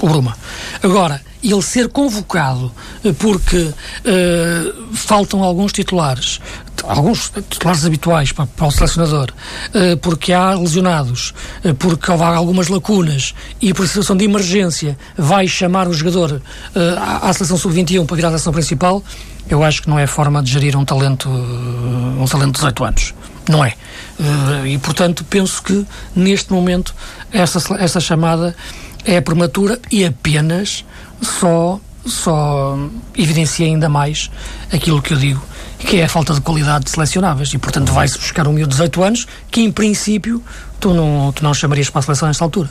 o 0.00 0.08
Bruma. 0.08 0.36
Agora, 0.82 1.20
ele 1.42 1.62
ser 1.62 1.88
convocado 1.88 2.72
eh, 3.04 3.12
porque 3.12 3.56
uh, 3.58 4.94
faltam 4.94 5.42
alguns 5.42 5.72
titulares, 5.72 6.40
alguns 6.82 7.30
titulares 7.50 7.84
habituais 7.84 8.32
para, 8.32 8.46
para 8.46 8.66
o 8.66 8.70
selecionador, 8.70 9.30
uh, 9.30 9.96
porque 9.98 10.32
há 10.32 10.54
lesionados, 10.54 11.32
uh, 11.64 11.74
porque 11.74 12.10
houve 12.10 12.24
algumas 12.24 12.68
lacunas 12.68 13.34
e 13.60 13.72
por 13.72 13.86
situação 13.86 14.16
de 14.16 14.24
emergência 14.24 14.98
vai 15.16 15.46
chamar 15.46 15.88
o 15.88 15.94
jogador 15.94 16.42
à, 16.98 17.28
à 17.28 17.32
seleção 17.32 17.56
sub-21 17.56 18.06
para 18.06 18.16
virar 18.16 18.28
a 18.28 18.32
seleção 18.32 18.52
principal, 18.52 19.02
eu 19.48 19.62
acho 19.62 19.82
que 19.82 19.88
não 19.88 19.98
é 19.98 20.06
forma 20.06 20.42
de 20.42 20.50
gerir 20.50 20.76
um 20.76 20.84
talento, 20.84 21.28
um 21.28 22.24
talento 22.26 22.52
de 22.52 22.58
18 22.58 22.84
anos. 22.84 23.14
Não 23.46 23.62
é. 23.62 23.74
e, 24.66 24.78
portanto, 24.78 25.22
penso 25.28 25.62
que 25.62 25.86
neste 26.16 26.50
momento 26.50 26.94
essa, 27.30 27.60
essa 27.78 28.00
chamada 28.00 28.56
é 29.04 29.20
prematura 29.20 29.78
e 29.90 30.04
apenas 30.04 30.84
só, 31.20 31.78
só 32.06 32.78
evidencia 33.16 33.66
ainda 33.66 33.88
mais 33.88 34.30
aquilo 34.72 35.02
que 35.02 35.12
eu 35.12 35.18
digo, 35.18 35.42
que 35.78 35.98
é 35.98 36.04
a 36.04 36.08
falta 36.08 36.34
de 36.34 36.40
qualidade 36.40 36.84
de 36.84 36.90
selecionáveis. 36.90 37.52
E, 37.52 37.58
portanto, 37.58 37.92
vai-se 37.92 38.18
buscar 38.18 38.46
um 38.46 38.52
miúdo 38.52 38.70
de 38.70 38.76
18 38.76 39.02
anos 39.02 39.26
que, 39.50 39.60
em 39.60 39.70
princípio, 39.70 40.42
tu 40.80 40.92
não, 40.94 41.32
tu 41.32 41.42
não 41.42 41.54
chamarias 41.54 41.90
para 41.90 42.00
a 42.00 42.02
seleção 42.02 42.28
nesta 42.28 42.44
altura. 42.44 42.70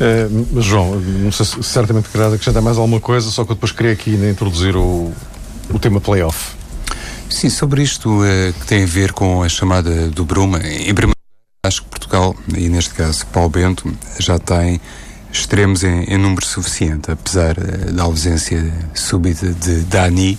É, 0.00 0.28
João, 0.60 0.96
não 0.96 1.30
sei 1.30 1.46
se 1.46 1.62
certamente 1.62 2.08
querás 2.08 2.32
acrescentar 2.32 2.62
mais 2.62 2.76
alguma 2.76 3.00
coisa, 3.00 3.30
só 3.30 3.44
que 3.44 3.52
eu 3.52 3.54
depois 3.54 3.72
queria 3.72 3.92
aqui 3.92 4.10
ainda 4.14 4.28
introduzir 4.28 4.76
o, 4.76 5.12
o 5.70 5.78
tema 5.78 6.00
playoff. 6.00 6.52
Sim, 7.30 7.48
sobre 7.48 7.82
isto 7.82 8.22
uh, 8.22 8.52
que 8.60 8.66
tem 8.66 8.82
a 8.84 8.86
ver 8.86 9.12
com 9.12 9.42
a 9.42 9.48
chamada 9.48 10.08
do 10.08 10.24
Bruma, 10.24 10.58
em 10.58 10.94
primeiro 10.94 11.08
lugar, 11.08 11.66
acho 11.66 11.82
que 11.82 11.88
Portugal, 11.88 12.34
e 12.56 12.68
neste 12.68 12.94
caso 12.94 13.26
Paulo 13.26 13.48
Bento, 13.48 13.92
já 14.18 14.38
tem 14.38 14.80
extremos 15.32 15.82
em, 15.82 16.04
em 16.04 16.18
número 16.18 16.44
suficiente, 16.46 17.10
apesar 17.10 17.56
uh, 17.58 17.92
da 17.92 18.02
ausência 18.04 18.72
súbita 18.94 19.52
de 19.52 19.80
Dani, 19.80 20.38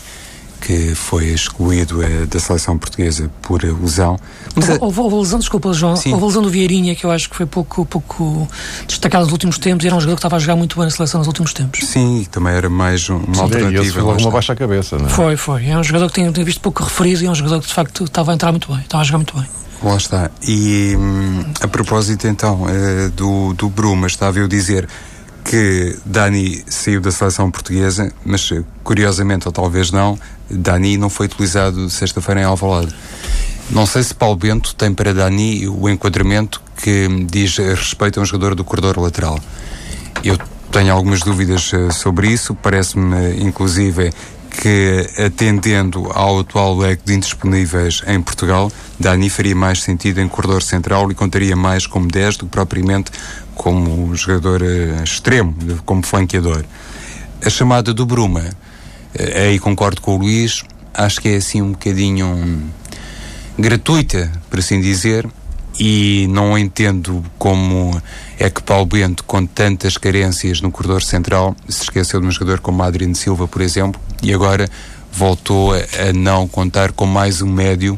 que 0.62 0.96
foi 0.96 1.26
excluído 1.28 2.00
uh, 2.00 2.26
da 2.28 2.40
seleção 2.40 2.78
portuguesa 2.78 3.30
por 3.42 3.64
lesão. 3.64 4.18
Mas, 4.56 4.70
houve, 4.82 5.00
houve 5.00 5.16
lesão, 5.18 5.40
desculpa, 5.40 5.74
João, 5.74 5.96
sim. 5.96 6.14
houve 6.14 6.26
lesão 6.26 6.42
do 6.42 6.50
Vieirinha, 6.50 6.96
que 6.96 7.06
eu 7.06 7.12
acho 7.12 7.30
que 7.30 7.36
foi 7.36 7.46
pouco, 7.46 7.86
pouco 7.86 8.48
destacado 8.88 9.24
nos 9.24 9.32
últimos 9.32 9.58
tempos, 9.58 9.84
e 9.84 9.88
era 9.88 9.96
um 9.96 10.00
jogador 10.00 10.16
que 10.16 10.20
estava 10.20 10.36
a 10.36 10.40
jogar 10.40 10.56
muito 10.56 10.76
bem 10.76 10.86
na 10.86 10.92
seleção 10.92 11.20
nos 11.20 11.28
últimos 11.28 11.54
tempos. 11.54 11.88
Sim, 11.88 12.26
também 12.32 12.54
era 12.54 12.70
mais 12.70 13.08
uma 13.10 13.34
sim. 13.34 13.42
alternativa. 13.42 14.02
foi 14.02 14.04
uma 14.04 14.32
baixa 14.32 14.56
cabeça, 14.56 14.98
não 14.98 15.06
é? 15.06 15.10
Foi, 15.10 15.38
foi. 15.38 15.68
É 15.68 15.78
um 15.78 15.84
jogador 15.84 16.08
que 16.08 16.14
tenho, 16.14 16.32
tenho 16.32 16.46
visto 16.46 16.62
pouco 16.62 16.84
referido 16.84 17.24
e 17.24 17.28
é 17.28 17.32
um 17.32 17.36
jogador 17.36 17.62
que 17.62 17.68
de 17.68 17.74
facto 17.74 18.04
estava 18.06 18.32
a 18.32 18.36
entrar 18.36 18.52
muito 18.52 18.72
bem, 18.72 18.82
estava 18.82 19.02
a 19.02 19.06
jogar 19.06 19.18
muito 19.20 19.36
bem. 19.36 19.48
Lá 19.84 19.98
está. 19.98 20.32
E 20.42 20.96
hum, 20.98 21.44
a 21.62 21.68
propósito 21.68 22.28
então 22.28 22.64
uh, 22.64 23.10
do, 23.12 23.54
do 23.54 23.70
Bruma, 23.70 24.08
estava 24.08 24.40
eu 24.40 24.46
a 24.46 24.48
dizer 24.48 24.88
que 25.44 25.96
Dani 26.04 26.64
saiu 26.68 27.00
da 27.00 27.12
seleção 27.12 27.52
portuguesa, 27.52 28.12
mas 28.26 28.52
curiosamente, 28.84 29.48
ou 29.48 29.52
talvez 29.52 29.92
não, 29.92 30.18
Dani 30.50 30.98
não 30.98 31.10
foi 31.10 31.26
utilizado 31.28 31.90
sexta-feira 31.90 32.42
em 32.42 32.44
Alvalade. 32.44 32.94
Não 33.70 33.86
sei 33.86 34.04
se 34.04 34.14
Paulo 34.14 34.36
Bento 34.36 34.76
tem 34.76 34.94
para 34.94 35.14
Dani 35.14 35.68
o 35.68 35.90
enquadramento 35.90 36.62
que 36.78 37.08
diz 37.26 37.58
respeito 37.58 38.20
a 38.20 38.24
um 38.24 38.26
jogador 38.26 38.54
do 38.54 38.64
corredor 38.64 39.00
lateral. 39.00 39.40
Eu 40.24 40.38
tenho 40.72 40.94
algumas 40.94 41.22
dúvidas 41.22 41.72
uh, 41.74 41.92
sobre 41.92 42.28
isso. 42.28 42.54
Parece-me, 42.54 43.16
uh, 43.16 43.44
inclusive, 43.44 44.12
que 44.62 45.08
atendendo 45.18 46.12
ao 46.14 46.40
atual 46.40 46.78
leque 46.78 47.04
de 47.06 47.14
indisponíveis 47.14 48.02
em 48.08 48.22
Portugal, 48.22 48.72
Dani 49.00 49.30
faria 49.30 49.56
mais 49.56 49.82
sentido 49.82 50.22
em 50.22 50.28
corredor 50.28 50.62
central 50.62 51.12
e 51.12 51.16
contaria 51.16 51.56
mais 51.56 51.88
como 51.88 52.08
10 52.08 52.38
do 52.38 52.46
que 52.46 52.52
propriamente 52.52 53.12
como 53.56 54.16
jogador 54.16 54.62
uh, 54.62 55.04
extremo, 55.04 55.56
como 55.86 56.06
flanqueador. 56.06 56.64
A 57.44 57.50
chamada 57.50 57.94
do 57.94 58.06
Bruma, 58.06 58.44
aí 59.36 59.60
concordo 59.60 60.02
com 60.02 60.16
o 60.16 60.18
Luís, 60.18 60.64
acho 60.94 61.22
que 61.22 61.30
é 61.30 61.36
assim 61.38 61.62
um 61.62 61.72
bocadinho 61.72 62.28
um, 62.28 62.70
gratuita, 63.58 64.32
por 64.50 64.60
assim 64.60 64.80
dizer, 64.82 65.28
e 65.80 66.28
não 66.30 66.58
entendo 66.58 67.24
como 67.38 68.02
é 68.40 68.50
que 68.50 68.62
Paulo 68.62 68.86
Bento, 68.86 69.24
com 69.24 69.46
tantas 69.46 69.98
carências 69.98 70.62
no 70.62 70.72
corredor 70.72 71.04
central, 71.04 71.56
se 71.68 71.84
esqueceu 71.84 72.22
de 72.22 72.28
um 72.28 72.32
jogador 72.32 72.60
como 72.60 72.82
Adriano 72.84 73.16
Silva, 73.16 73.48
por 73.48 73.62
exemplo, 73.62 74.00
e 74.22 74.34
agora 74.34 74.70
voltou 75.12 75.74
a 75.74 76.14
não 76.14 76.48
contar 76.48 76.92
com 76.92 77.06
mais 77.06 77.42
um 77.42 77.50
médio 77.50 77.98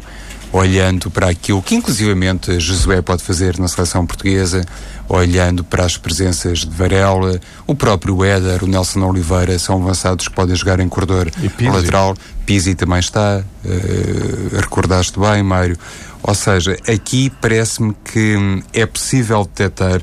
olhando 0.51 1.12
para 1.12 1.29
aquilo 1.29 1.62
que 1.62 1.75
inclusivamente 1.75 2.60
Josué 2.60 3.01
pode 3.01 3.23
fazer 3.23 3.60
na 3.60 3.67
seleção 3.67 4.05
portuguesa, 4.05 4.65
olhando 5.10 5.63
para 5.63 5.86
as 5.86 5.97
presenças 5.97 6.60
de 6.60 6.69
Varela, 6.69 7.39
o 7.65 7.75
próprio 7.75 8.23
Éder, 8.23 8.63
o 8.63 8.67
Nelson 8.67 9.01
Oliveira, 9.03 9.57
são 9.60 9.81
avançados 9.81 10.27
que 10.27 10.33
podem 10.33 10.55
jogar 10.55 10.79
em 10.79 10.89
corredor 10.89 11.29
lateral. 11.62 12.15
Pizzi 12.45 12.75
também 12.75 12.99
está, 12.99 13.43
uh, 13.65 14.55
recordaste 14.55 15.19
bem, 15.19 15.43
Mário. 15.43 15.77
Ou 16.23 16.33
seja, 16.33 16.77
aqui 16.88 17.29
parece-me 17.41 17.95
que 18.03 18.36
hum, 18.36 18.62
é 18.73 18.86
possível 18.86 19.43
detectar 19.43 20.01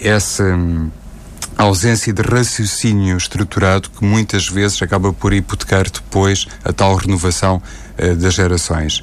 essa 0.00 0.44
hum, 0.44 0.90
ausência 1.56 2.12
de 2.12 2.22
raciocínio 2.22 3.16
estruturado 3.16 3.90
que 3.90 4.04
muitas 4.04 4.48
vezes 4.48 4.80
acaba 4.80 5.12
por 5.12 5.32
hipotecar 5.32 5.90
depois 5.90 6.46
a 6.64 6.72
tal 6.72 6.94
renovação 6.96 7.60
uh, 7.98 8.16
das 8.16 8.34
gerações. 8.34 9.02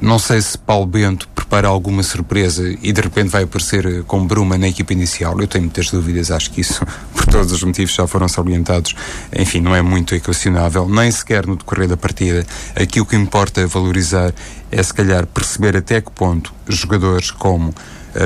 Não 0.00 0.16
sei 0.18 0.40
se 0.40 0.56
Paulo 0.56 0.86
Bento 0.86 1.28
prepara 1.34 1.66
alguma 1.66 2.04
surpresa 2.04 2.62
e 2.82 2.92
de 2.92 3.00
repente 3.00 3.30
vai 3.30 3.42
aparecer 3.42 4.04
com 4.04 4.24
Bruma 4.24 4.56
na 4.56 4.68
equipa 4.68 4.92
inicial. 4.92 5.40
Eu 5.40 5.48
tenho 5.48 5.64
muitas 5.64 5.90
dúvidas, 5.90 6.30
acho 6.30 6.52
que 6.52 6.60
isso, 6.60 6.86
por 7.12 7.26
todos 7.26 7.50
os 7.50 7.64
motivos, 7.64 7.94
já 7.94 8.06
foram 8.06 8.28
salientados. 8.28 8.94
Enfim, 9.36 9.60
não 9.60 9.74
é 9.74 9.82
muito 9.82 10.14
equacionável, 10.14 10.88
nem 10.88 11.10
sequer 11.10 11.46
no 11.46 11.56
decorrer 11.56 11.88
da 11.88 11.96
partida. 11.96 12.46
Aqui 12.76 13.00
o 13.00 13.06
que 13.06 13.16
importa 13.16 13.66
valorizar 13.66 14.32
é, 14.70 14.82
se 14.82 14.94
calhar, 14.94 15.26
perceber 15.26 15.76
até 15.76 16.00
que 16.00 16.12
ponto 16.12 16.54
jogadores 16.68 17.32
como 17.32 17.70
uh, 17.70 17.74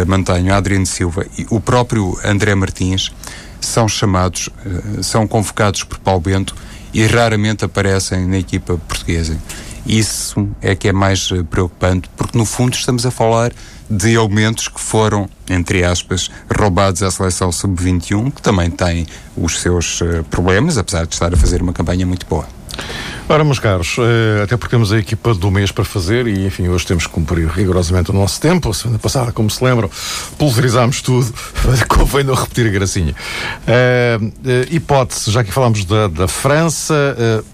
mantenho 0.07 0.53
Adriano 0.53 0.85
Silva 0.85 1.25
e 1.39 1.47
o 1.49 1.59
próprio 1.59 2.19
André 2.23 2.55
Martins 2.55 3.11
são 3.61 3.89
chamados, 3.89 4.49
uh, 4.49 5.03
são 5.03 5.27
convocados 5.27 5.85
por 5.85 5.99
Paulo 6.01 6.21
Bento 6.21 6.55
e 6.93 7.07
raramente 7.07 7.65
aparecem 7.65 8.27
na 8.27 8.39
equipa 8.39 8.77
portuguesa. 8.77 9.39
Isso 9.85 10.49
é 10.61 10.75
que 10.75 10.89
é 10.89 10.93
mais 10.93 11.29
eh, 11.33 11.43
preocupante, 11.43 12.09
porque 12.17 12.39
no 12.39 12.45
fundo 12.45 12.75
estamos 12.75 13.05
a 13.05 13.11
falar 13.11 13.53
de 13.91 14.15
elementos 14.15 14.69
que 14.69 14.81
foram, 14.81 15.29
entre 15.51 15.85
aspas, 15.85 16.31
roubados 16.57 17.03
à 17.03 17.11
seleção 17.11 17.51
sub-21, 17.51 18.33
que 18.33 18.41
também 18.41 18.71
tem 18.71 19.07
os 19.37 19.61
seus 19.61 20.01
uh, 20.01 20.25
problemas, 20.31 20.79
apesar 20.79 21.05
de 21.05 21.15
estar 21.15 21.35
a 21.35 21.37
fazer 21.37 21.61
uma 21.61 21.73
campanha 21.73 22.07
muito 22.07 22.25
boa. 22.27 22.47
Ora, 23.33 23.45
meus 23.45 23.59
caros, 23.59 23.97
uh, 23.97 24.43
até 24.45 24.59
porque 24.59 24.77
temos 24.77 24.93
a 24.93 24.99
equipa 24.99 25.33
do 25.33 25.51
mês 25.51 25.73
para 25.73 25.87
fazer 25.87 26.27
e, 26.27 26.45
enfim, 26.45 26.69
hoje 26.69 26.87
temos 26.87 27.07
que 27.07 27.13
cumprir 27.15 27.49
rigorosamente 27.49 28.11
o 28.11 28.13
nosso 28.13 28.39
tempo. 28.39 28.69
A 28.69 28.75
semana 28.75 28.99
passada, 28.99 29.33
como 29.33 29.49
se 29.49 29.65
lembram, 29.65 29.91
pulverizámos 30.37 31.01
tudo, 31.01 31.33
convém 31.89 32.25
não 32.25 32.35
repetir 32.35 32.67
a 32.67 32.69
gracinha. 32.69 33.15
Uh, 33.67 34.27
uh, 34.27 34.33
hipótese, 34.71 35.31
já 35.31 35.43
que 35.43 35.51
falámos 35.51 35.87
da, 35.87 36.09
da 36.09 36.29
França, 36.29 36.95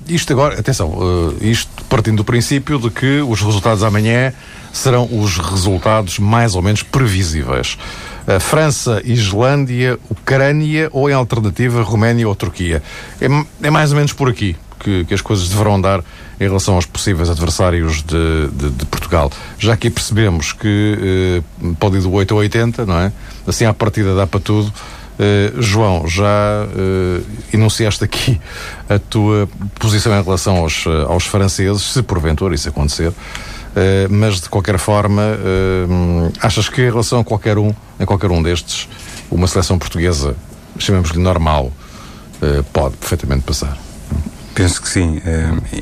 isto 0.08 0.32
agora, 0.32 0.58
atenção, 0.58 1.32
isto 1.40 1.70
partindo 1.84 2.16
do 2.16 2.24
princípio 2.24 2.80
de 2.80 2.90
que 2.90 3.20
os 3.20 3.40
resultados 3.40 3.84
amanhã 3.84 4.32
serão 4.72 5.08
os 5.08 5.38
resultados 5.38 6.18
mais 6.18 6.56
ou 6.56 6.62
menos 6.62 6.82
previsíveis. 6.82 7.78
Uh, 8.26 8.40
França, 8.40 9.00
Islândia, 9.04 9.96
Ucrânia 10.10 10.88
ou, 10.92 11.08
em 11.08 11.12
alternativa, 11.12 11.82
Roménia 11.82 12.26
ou 12.26 12.34
Turquia. 12.34 12.82
É, 13.20 13.26
é 13.62 13.70
mais 13.70 13.92
ou 13.92 13.96
menos 13.96 14.12
por 14.12 14.28
aqui 14.28 14.56
que, 14.78 15.04
que, 15.04 15.14
as 15.14 15.20
coisas 15.20 15.48
deverão 15.48 15.80
dar 15.80 16.00
em 16.40 16.44
relação 16.44 16.74
aos 16.74 16.86
possíveis 16.86 17.28
adversários 17.28 18.02
de, 18.02 18.48
de, 18.52 18.70
de 18.70 18.86
Portugal. 18.86 19.30
Já 19.58 19.76
que 19.76 19.90
percebemos 19.90 20.52
que 20.52 21.42
uh, 21.62 21.74
pode 21.76 21.96
ir 21.96 22.02
do 22.02 22.12
8 22.12 22.34
a 22.34 22.36
80, 22.36 22.86
não 22.86 22.98
é? 22.98 23.12
Assim, 23.46 23.64
à 23.64 23.74
partida 23.74 24.14
dá 24.14 24.26
para 24.26 24.40
tudo. 24.40 24.72
Uh, 25.18 25.60
João, 25.60 26.06
já 26.06 26.64
uh, 26.64 27.26
enunciaste 27.52 28.04
aqui 28.04 28.40
a 28.88 29.00
tua 29.00 29.48
posição 29.80 30.16
em 30.16 30.22
relação 30.22 30.58
aos, 30.58 30.86
uh, 30.86 31.06
aos 31.08 31.26
franceses, 31.26 31.82
se 31.82 32.02
porventura 32.02 32.54
isso 32.54 32.68
acontecer, 32.68 33.12
mas 34.10 34.40
de 34.40 34.48
qualquer 34.48 34.76
forma, 34.76 35.22
achas 36.40 36.68
que 36.68 36.82
em 36.82 36.90
relação 36.90 37.20
a 37.20 37.24
qualquer 37.24 37.58
um, 37.58 37.72
a 37.96 38.04
qualquer 38.04 38.28
um 38.28 38.42
destes, 38.42 38.88
uma 39.30 39.46
seleção 39.46 39.78
portuguesa, 39.78 40.34
chamemos-lhe 40.76 41.22
normal, 41.22 41.70
pode 42.72 42.96
perfeitamente 42.96 43.42
passar? 43.42 43.78
Penso 44.62 44.82
que 44.82 44.88
sim. 44.88 45.20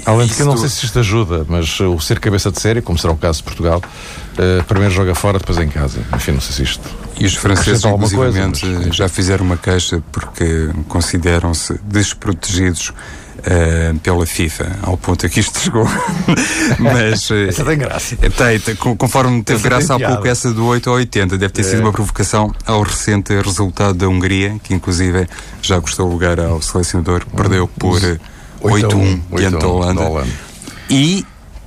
Além 0.04 0.26
de 0.26 0.34
que 0.34 0.42
eu 0.42 0.46
não 0.46 0.56
sei 0.56 0.68
se 0.68 0.84
isto 0.84 0.98
ajuda, 0.98 1.46
mas 1.48 1.80
o 1.80 1.98
ser 1.98 2.20
cabeça 2.20 2.50
de 2.50 2.60
série, 2.60 2.82
como 2.82 2.98
será 2.98 3.12
o 3.12 3.16
caso 3.16 3.38
de 3.38 3.44
Portugal, 3.44 3.82
primeiro 4.68 4.94
joga 4.94 5.14
fora, 5.14 5.38
depois 5.38 5.58
em 5.58 5.68
casa. 5.68 5.98
Enfim, 6.14 6.32
não 6.32 6.40
sei 6.40 6.54
se 6.54 6.62
isto 6.62 7.06
e 7.18 7.24
os 7.24 7.34
franceses, 7.34 7.84
inclusivamente, 7.84 8.60
coisa, 8.60 8.80
mas... 8.86 8.96
já 8.96 9.08
fizeram 9.08 9.44
uma 9.44 9.56
queixa 9.56 10.02
porque 10.12 10.70
consideram-se 10.88 11.80
desprotegidos 11.82 12.90
uh, 12.90 13.98
pela 14.00 14.26
FIFA, 14.26 14.76
ao 14.82 14.98
ponto 14.98 15.24
a 15.24 15.28
que 15.28 15.40
isto 15.40 15.58
chegou. 15.60 15.88
mas. 16.78 17.30
Uh, 17.30 17.48
essa 17.48 17.64
tem 17.64 17.78
graça. 17.78 18.16
Eh, 18.20 18.28
tem, 18.28 18.60
tem, 18.60 18.76
conforme 18.76 19.42
teve 19.42 19.60
essa 19.60 19.68
graça 19.68 19.94
há 19.94 19.98
pouco, 19.98 20.26
essa 20.28 20.52
do 20.52 20.66
8 20.66 20.90
ao 20.90 20.96
80, 20.96 21.38
deve 21.38 21.52
ter 21.52 21.62
é. 21.62 21.64
sido 21.64 21.80
uma 21.80 21.92
provocação 21.92 22.54
ao 22.66 22.82
recente 22.82 23.34
resultado 23.40 23.94
da 23.94 24.08
Hungria, 24.08 24.56
que 24.62 24.74
inclusive 24.74 25.26
já 25.62 25.80
custou 25.80 26.06
lugar 26.08 26.38
ao 26.38 26.60
selecionador, 26.60 27.24
perdeu 27.34 27.66
por 27.66 27.98
8-1 28.62 29.20
diante 29.36 29.58
da 29.58 29.66
Holanda. 29.68 30.26
E 30.88 31.24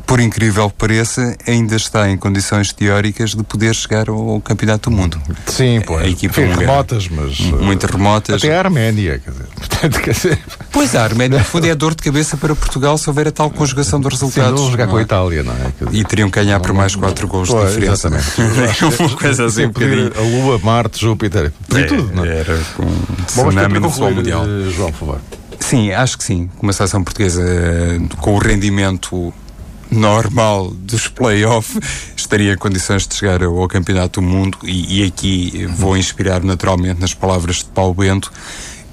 por 0.09 0.19
incrível 0.19 0.67
que 0.71 0.75
pareça, 0.75 1.37
ainda 1.45 1.75
está 1.75 2.09
em 2.09 2.17
condições 2.17 2.73
teóricas 2.73 3.35
de 3.35 3.43
poder 3.43 3.75
chegar 3.75 4.09
ao 4.09 4.41
Campeonato 4.41 4.89
do 4.89 4.95
Mundo. 4.95 5.21
Sim, 5.45 5.81
pô. 5.85 5.97
A 5.97 6.07
equipa 6.07 6.41
Enfim, 6.41 6.61
remotas, 6.61 7.07
mas. 7.07 7.39
Muito 7.39 7.85
uh, 7.85 7.91
remotas. 7.91 8.43
Até 8.43 8.55
a 8.55 8.57
Arménia, 8.57 9.19
quer 9.19 9.29
dizer. 9.29 9.45
Portanto, 9.55 10.01
quer 10.01 10.13
dizer... 10.15 10.39
Pois 10.71 10.95
a 10.95 11.03
Arménia, 11.03 11.37
no 11.37 11.45
fundo, 11.45 11.67
é 11.67 11.71
a 11.71 11.75
dor 11.75 11.93
de 11.93 12.01
cabeça 12.01 12.37
para 12.37 12.55
Portugal 12.55 12.97
se 12.97 13.07
houver 13.07 13.27
a 13.27 13.31
tal 13.31 13.51
conjugação 13.51 14.01
dos 14.01 14.13
resultados. 14.13 14.59
Sim, 14.59 14.71
jogar 14.71 14.87
com 14.87 14.97
a 14.97 14.99
é? 14.99 15.03
Itália, 15.03 15.43
não 15.43 15.53
é? 15.53 15.71
Dizer, 15.79 15.99
e 15.99 16.03
teriam 16.03 16.31
que 16.31 16.39
ganhar 16.39 16.59
por 16.59 16.73
mais 16.73 16.95
4 16.95 17.27
gols 17.27 17.49
de 17.49 17.67
diferença. 17.67 18.07
Exatamente. 18.07 18.97
Uma 18.99 19.09
coisa 19.15 19.45
assim, 19.45 19.65
um 19.65 19.67
bocadinho. 19.67 20.11
A 20.17 20.21
Lua, 20.21 20.59
Marte, 20.63 20.99
Júpiter, 20.99 21.53
é, 21.75 21.83
tudo, 21.83 22.15
não 22.15 22.25
é? 22.25 22.39
Era 22.39 22.59
com 22.75 22.83
um 22.83 23.23
tsunami 23.27 23.79
no 23.79 23.89
futebol 23.91 24.15
mundial. 24.15 24.43
Eh, 24.43 24.71
João, 24.71 24.91
por 24.91 24.97
favor. 24.97 25.21
Sim, 25.59 25.91
acho 25.91 26.17
que 26.17 26.23
sim. 26.23 26.49
Uma 26.61 26.73
seleção 26.73 27.03
portuguesa 27.03 27.43
com 28.19 28.35
o 28.35 28.39
rendimento 28.39 29.33
normal 29.91 30.71
dos 30.71 31.07
playoffs 31.07 31.79
estaria 32.15 32.53
em 32.53 32.57
condições 32.57 33.07
de 33.07 33.15
chegar 33.15 33.43
ao 33.43 33.67
Campeonato 33.67 34.21
do 34.21 34.27
Mundo. 34.27 34.57
E, 34.63 35.01
e 35.01 35.07
aqui 35.07 35.65
vou 35.65 35.97
inspirar 35.97 36.43
naturalmente 36.43 36.99
nas 37.01 37.13
palavras 37.13 37.57
de 37.57 37.65
Paulo 37.65 37.93
Bento 37.93 38.31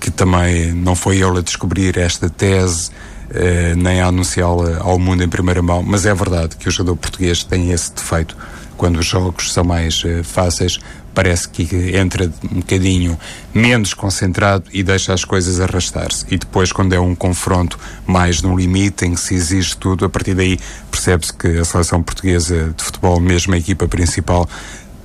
que 0.01 0.11
também 0.11 0.73
não 0.73 0.95
foi 0.95 1.17
ele 1.17 1.39
a 1.39 1.43
descobrir 1.43 1.97
esta 1.99 2.29
tese 2.29 2.91
eh, 3.31 3.75
nem 3.77 4.01
a 4.01 4.07
anunciá-la 4.07 4.79
ao 4.81 4.99
mundo 4.99 5.25
em 5.25 5.29
primeira 5.29 5.61
mão, 5.61 5.83
mas 5.83 6.07
é 6.07 6.15
verdade 6.15 6.57
que 6.57 6.69
o 6.69 6.71
jogador 6.71 6.97
português 6.97 7.43
tem 7.43 7.73
esse 7.73 7.93
defeito 7.93 8.37
quando 8.77 8.99
os 8.99 9.07
jogos 9.07 9.53
são 9.53 9.65
mais 9.65 10.03
eh, 10.05 10.23
fáceis 10.23 10.79
parece 11.17 11.49
que 11.49 11.97
entra 11.97 12.31
um 12.53 12.57
bocadinho 12.57 13.19
menos 13.55 13.95
concentrado 13.95 14.65
e 14.71 14.83
deixa 14.83 15.15
as 15.15 15.25
coisas 15.25 15.59
arrastar-se. 15.59 16.27
E 16.31 16.37
depois, 16.37 16.71
quando 16.73 16.93
é 16.93 17.01
um 17.01 17.15
confronto 17.15 17.79
mais 18.07 18.43
no 18.43 18.55
limite, 18.55 19.07
em 19.07 19.15
que 19.15 19.21
se 19.21 19.35
exige 19.35 19.75
tudo, 19.79 20.05
a 20.05 20.11
partir 20.11 20.35
daí 20.35 20.59
percebe-se 20.91 21.33
que 21.33 21.59
a 21.59 21.65
seleção 21.65 22.03
portuguesa 22.03 22.75
de 22.77 22.85
futebol, 22.85 23.19
mesmo 23.19 23.55
a 23.55 23.57
equipa 23.57 23.89
principal, 23.89 24.47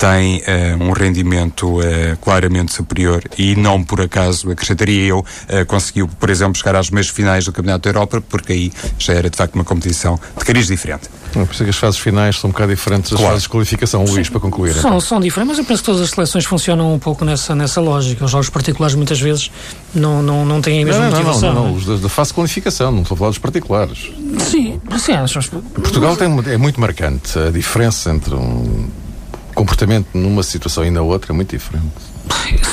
tem 0.01 0.37
uh, 0.37 0.83
um 0.83 0.93
rendimento 0.93 1.79
uh, 1.79 2.17
claramente 2.19 2.73
superior 2.73 3.21
e 3.37 3.55
não 3.55 3.83
por 3.83 4.01
acaso, 4.01 4.49
acrescentaria 4.49 5.05
eu, 5.05 5.19
uh, 5.19 5.65
conseguiu, 5.67 6.07
por 6.07 6.31
exemplo, 6.31 6.57
chegar 6.57 6.75
às 6.75 6.89
meias 6.89 7.07
finais 7.07 7.45
do 7.45 7.51
Campeonato 7.51 7.83
da 7.83 7.89
Europa, 7.91 8.19
porque 8.27 8.51
aí 8.51 8.73
já 8.97 9.13
era 9.13 9.29
de 9.29 9.37
facto 9.37 9.53
uma 9.53 9.63
competição 9.63 10.19
de 10.39 10.43
cariz 10.43 10.65
diferente. 10.65 11.07
Não, 11.35 11.45
por 11.45 11.53
isso 11.53 11.61
é 11.61 11.65
que 11.65 11.69
as 11.69 11.77
fases 11.77 11.99
finais 11.99 12.39
são 12.39 12.49
um 12.49 12.51
bocado 12.51 12.73
diferentes 12.73 13.11
das 13.11 13.19
claro. 13.19 13.33
fases 13.33 13.43
de 13.43 13.49
qualificação, 13.49 14.03
Luís, 14.03 14.27
para 14.27 14.39
concluir. 14.39 14.73
São, 14.73 14.89
então. 14.89 14.99
são 14.99 15.19
diferentes, 15.19 15.49
mas 15.51 15.59
eu 15.59 15.65
penso 15.65 15.83
que 15.83 15.85
todas 15.85 16.01
as 16.01 16.09
seleções 16.09 16.45
funcionam 16.45 16.95
um 16.95 16.99
pouco 16.99 17.23
nessa, 17.23 17.53
nessa 17.53 17.79
lógica. 17.79 18.25
Os 18.25 18.31
jogos 18.31 18.49
particulares 18.49 18.95
muitas 18.95 19.19
vezes 19.19 19.51
não, 19.93 20.23
não, 20.23 20.43
não 20.43 20.61
têm 20.61 20.81
a 20.81 20.85
mesma 20.85 21.05
não, 21.05 21.11
motivação. 21.11 21.53
Não, 21.53 21.63
não, 21.63 21.69
não, 21.69 21.77
os 21.77 21.85
da, 21.85 21.95
da 21.97 22.09
fase 22.09 22.29
de 22.29 22.33
qualificação, 22.33 22.91
não 22.91 23.03
estou 23.03 23.13
a 23.13 23.17
falar 23.19 23.29
dos 23.29 23.39
particulares. 23.39 24.11
Sim, 24.39 24.81
sim. 24.97 25.13
Acho... 25.13 25.39
Portugal 25.75 26.17
tem, 26.17 26.27
é 26.51 26.57
muito 26.57 26.81
marcante 26.81 27.37
a 27.37 27.51
diferença 27.51 28.09
entre 28.09 28.33
um 28.33 28.89
comportamento 29.62 30.08
numa 30.15 30.41
situação 30.41 30.84
e 30.84 30.89
na 30.89 31.02
outra 31.02 31.32
é 31.32 31.36
muito 31.36 31.56
diferente. 31.56 31.86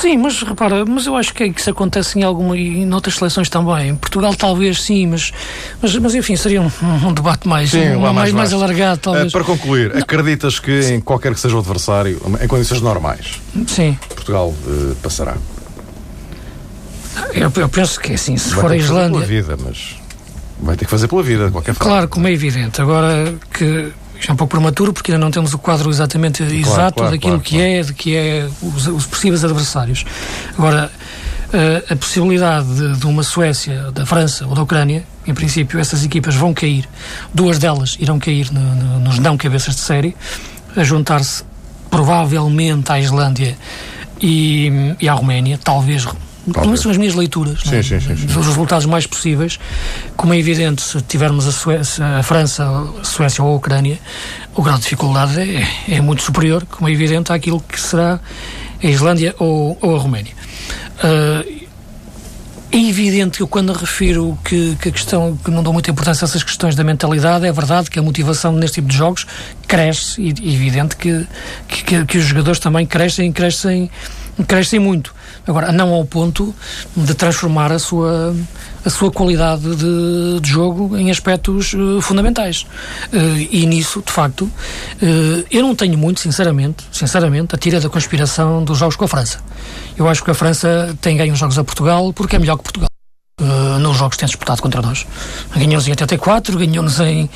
Sim, 0.01 0.17
mas 0.17 0.41
repara, 0.41 0.83
mas 0.85 1.05
eu 1.05 1.15
acho 1.15 1.33
que 1.33 1.43
isso 1.45 1.69
acontece 1.69 2.17
em 2.17 2.23
alguma 2.23 2.57
e 2.57 2.81
em 2.81 2.93
outras 2.93 3.15
seleções 3.15 3.47
também. 3.47 3.89
Em 3.89 3.95
Portugal 3.95 4.33
talvez 4.33 4.81
sim, 4.81 5.05
mas, 5.05 5.31
mas, 5.79 5.95
mas 5.97 6.15
enfim, 6.15 6.35
seria 6.35 6.61
um, 6.61 6.71
um 7.05 7.13
debate 7.13 7.47
mais, 7.47 7.69
sim, 7.69 7.91
um, 7.91 7.99
mais, 7.99 8.15
mais, 8.15 8.33
mais, 8.33 8.53
alargado, 8.53 9.01
talvez. 9.01 9.27
Uh, 9.27 9.31
para 9.31 9.43
concluir, 9.43 9.93
não. 9.93 10.01
acreditas 10.01 10.59
que 10.59 10.81
sim. 10.81 10.95
em 10.95 11.01
qualquer 11.01 11.33
que 11.33 11.39
seja 11.39 11.55
o 11.55 11.59
adversário, 11.59 12.19
em 12.41 12.47
condições 12.47 12.81
normais, 12.81 13.39
sim. 13.67 13.97
Portugal 14.07 14.49
uh, 14.49 14.95
passará? 15.03 15.37
Eu, 17.33 17.51
eu, 17.55 17.69
penso 17.69 17.99
que 17.99 18.13
é 18.13 18.15
assim, 18.15 18.35
se 18.37 18.49
vai 18.49 18.61
for 18.61 18.71
a 18.71 18.77
Islândia. 18.77 19.19
Pela 19.19 19.25
vida, 19.25 19.57
mas 19.63 19.95
vai 20.59 20.75
ter 20.75 20.85
que 20.85 20.91
fazer 20.91 21.07
pela 21.07 21.21
vida, 21.21 21.45
de 21.45 21.51
qualquer 21.51 21.75
forma. 21.75 21.91
Claro, 21.91 22.07
como 22.07 22.27
é 22.27 22.31
evidente. 22.31 22.81
Agora 22.81 23.35
que 23.53 23.91
isto 24.19 24.29
é 24.29 24.33
um 24.33 24.35
pouco 24.35 24.51
prematuro 24.51 24.91
porque 24.91 25.11
ainda 25.11 25.23
não 25.23 25.31
temos 25.31 25.53
o 25.53 25.57
quadro 25.57 25.89
exatamente 25.89 26.43
claro, 26.43 26.59
exato 26.59 26.95
claro, 26.95 27.11
daquilo 27.11 27.39
claro, 27.39 27.43
que 27.43 27.61
é, 27.61 27.81
de 27.81 27.93
que 27.93 28.15
é 28.15 28.49
os, 28.61 28.87
os 28.87 29.05
possíveis 29.05 29.43
adversários. 29.43 30.05
Agora, 30.57 30.91
a, 31.53 31.57
eh, 31.57 31.83
a 31.89 31.95
possibilidade 31.95 32.67
de, 32.67 32.97
de, 32.97 33.05
uma 33.07 33.23
Suécia, 33.23 33.91
da 33.91 34.05
França 34.05 34.45
ou 34.45 34.53
da 34.53 34.61
Ucrânia, 34.61 35.03
em 35.25 35.33
princípio 35.33 35.79
essas 35.79 36.03
equipas 36.03 36.35
vão 36.35 36.53
cair, 36.53 36.87
duas 37.33 37.57
delas 37.57 37.95
irão 37.99 38.19
cair 38.19 38.51
no, 38.51 38.59
no, 38.59 38.99
nos 38.99 39.19
não 39.19 39.37
cabeças 39.37 39.75
de 39.75 39.81
série, 39.81 40.15
a 40.75 40.83
juntar-se 40.83 41.43
provavelmente 41.89 42.91
à 42.91 42.99
Islândia 42.99 43.57
e, 44.21 44.95
e 44.99 45.07
à 45.07 45.13
Roménia, 45.13 45.57
talvez 45.57 46.05
pelo 46.53 46.77
são 46.77 46.91
as 46.91 46.97
minhas 46.97 47.15
leituras 47.15 47.61
sim, 47.61 47.75
é? 47.75 47.83
sim, 47.83 47.99
sim, 47.99 48.13
dos 48.13 48.47
resultados 48.47 48.85
mais 48.85 49.05
possíveis. 49.05 49.59
Como 50.15 50.33
é 50.33 50.39
evidente, 50.39 50.81
se 50.81 51.01
tivermos 51.01 51.47
a, 51.47 51.51
Suécia, 51.51 52.05
a 52.05 52.23
França, 52.23 52.65
a 52.99 53.03
Suécia 53.03 53.43
ou 53.43 53.53
a 53.53 53.55
Ucrânia, 53.55 53.99
o 54.55 54.61
grau 54.61 54.77
de 54.77 54.83
dificuldade 54.83 55.39
é, 55.39 55.95
é, 55.95 56.01
muito 56.01 56.21
superior, 56.23 56.65
como 56.65 56.89
é 56.89 56.91
evidente, 56.91 57.31
àquilo 57.31 57.59
que 57.59 57.79
será 57.79 58.19
a 58.81 58.87
Islândia 58.87 59.35
ou, 59.39 59.77
ou 59.81 59.95
a 59.95 59.99
Roménia. 59.99 60.33
Uh, 61.03 61.59
é 62.71 62.77
evidente 62.77 63.37
que 63.37 63.43
eu, 63.43 63.47
quando 63.47 63.73
refiro 63.73 64.37
que, 64.45 64.75
que, 64.79 64.89
a 64.89 64.91
questão, 64.91 65.35
que 65.43 65.49
não 65.49 65.63
dou 65.63 65.73
muita 65.73 65.89
importância 65.89 66.23
a 66.23 66.27
essas 66.27 66.43
questões 66.43 66.75
da 66.75 66.83
mentalidade, 66.83 67.47
é 67.47 67.51
verdade 67.51 67.89
que 67.89 67.97
a 67.97 68.01
motivação 68.01 68.51
neste 68.53 68.75
tipo 68.75 68.87
de 68.87 68.95
jogos 68.95 69.25
cresce 69.67 70.21
e 70.21 70.29
é 70.29 70.53
evidente 70.53 70.95
que, 70.95 71.25
que, 71.67 72.05
que, 72.05 72.17
os 72.19 72.25
jogadores 72.25 72.59
também 72.59 72.85
crescem, 72.85 73.31
crescem, 73.31 73.89
crescem 74.47 74.79
muito. 74.79 75.13
Agora, 75.47 75.71
não 75.71 75.93
ao 75.93 76.05
ponto 76.05 76.53
de 76.95 77.13
transformar 77.13 77.71
a 77.71 77.79
sua, 77.79 78.35
a 78.85 78.89
sua 78.89 79.11
qualidade 79.11 79.75
de, 79.75 80.39
de 80.39 80.49
jogo 80.49 80.95
em 80.97 81.09
aspectos 81.09 81.73
uh, 81.73 82.01
fundamentais. 82.01 82.65
Uh, 83.11 83.47
e 83.49 83.65
nisso, 83.65 84.03
de 84.05 84.11
facto, 84.11 84.41
uh, 84.43 85.45
eu 85.49 85.61
não 85.63 85.75
tenho 85.75 85.97
muito, 85.97 86.19
sinceramente, 86.19 86.85
sinceramente, 86.91 87.55
a 87.55 87.57
tira 87.57 87.79
da 87.79 87.89
conspiração 87.89 88.63
dos 88.63 88.77
jogos 88.77 88.95
com 88.95 89.05
a 89.05 89.07
França. 89.07 89.39
Eu 89.97 90.07
acho 90.07 90.23
que 90.23 90.31
a 90.31 90.35
França 90.35 90.95
tem 91.01 91.17
ganho 91.17 91.33
os 91.33 91.39
jogos 91.39 91.57
a 91.57 91.63
Portugal 91.63 92.13
porque 92.13 92.35
é 92.35 92.39
melhor 92.39 92.57
que 92.57 92.63
Portugal. 92.63 92.89
nos 93.79 93.97
jogos 93.97 94.15
que 94.15 94.19
tem 94.19 94.27
disputado 94.27 94.61
contra 94.61 94.81
nós. 94.81 95.05
Ganhou-nos 95.55 95.87
em 95.87 95.91
84, 95.91 96.57
ganhou-nos 96.57 96.99
em, 96.99 97.29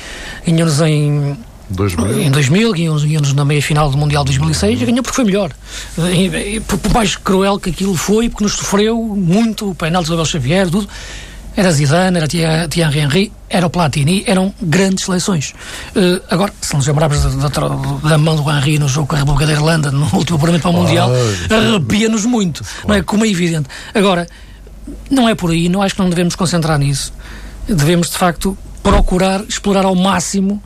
ganhou-nos 0.46 0.80
em 0.80 1.36
2000. 1.70 2.20
Em 2.20 2.30
2000, 2.30 2.72
ganhou-nos 2.72 3.32
na 3.32 3.44
meia-final 3.44 3.90
do 3.90 3.96
Mundial 3.96 4.24
de 4.24 4.32
2006 4.32 4.82
e 4.82 4.84
ganhou 4.84 5.02
porque 5.02 5.16
foi 5.16 5.24
melhor. 5.24 5.50
Por 6.66 6.92
mais 6.92 7.16
cruel 7.16 7.58
que 7.58 7.70
aquilo 7.70 7.96
foi, 7.96 8.28
porque 8.28 8.44
nos 8.44 8.54
sofreu 8.54 9.02
muito, 9.02 9.70
o 9.70 9.74
painel 9.74 10.02
de 10.02 10.08
Isabel 10.08 10.24
Xavier, 10.24 10.70
tudo. 10.70 10.88
Era 11.56 11.70
Zidane, 11.70 12.16
era 12.16 12.26
Thierry 12.68 12.98
Henry, 12.98 13.32
era 13.48 13.64
o 13.64 13.70
Platini, 13.70 14.24
eram 14.26 14.52
grandes 14.60 15.04
seleções. 15.04 15.54
Uh, 15.94 16.20
agora, 16.28 16.52
se 16.60 16.74
nos 16.74 16.84
lembrarmos 16.84 17.22
da, 17.22 17.48
da, 17.48 17.68
da, 17.68 18.18
mão 18.18 18.34
do 18.34 18.50
Henry 18.50 18.76
no 18.76 18.88
jogo 18.88 19.06
com 19.06 19.14
a 19.14 19.20
República 19.20 19.46
da 19.46 19.52
Irlanda, 19.52 19.92
no 19.92 20.04
último 20.16 20.36
apuramento 20.36 20.62
para 20.62 20.70
o 20.72 20.74
Mundial, 20.74 21.10
arrepia-nos 21.48 22.24
muito, 22.24 22.64
claro. 22.64 22.88
não 22.88 22.94
é? 22.96 23.02
Como 23.02 23.24
é 23.24 23.28
evidente. 23.28 23.68
Agora, 23.94 24.26
não 25.08 25.28
é 25.28 25.36
por 25.36 25.52
aí, 25.52 25.68
não 25.68 25.80
acho 25.80 25.94
que 25.94 26.02
não 26.02 26.10
devemos 26.10 26.34
concentrar 26.34 26.76
nisso. 26.76 27.12
Devemos, 27.68 28.10
de 28.10 28.18
facto, 28.18 28.58
procurar 28.82 29.42
explorar 29.48 29.84
ao 29.84 29.94
máximo 29.94 30.60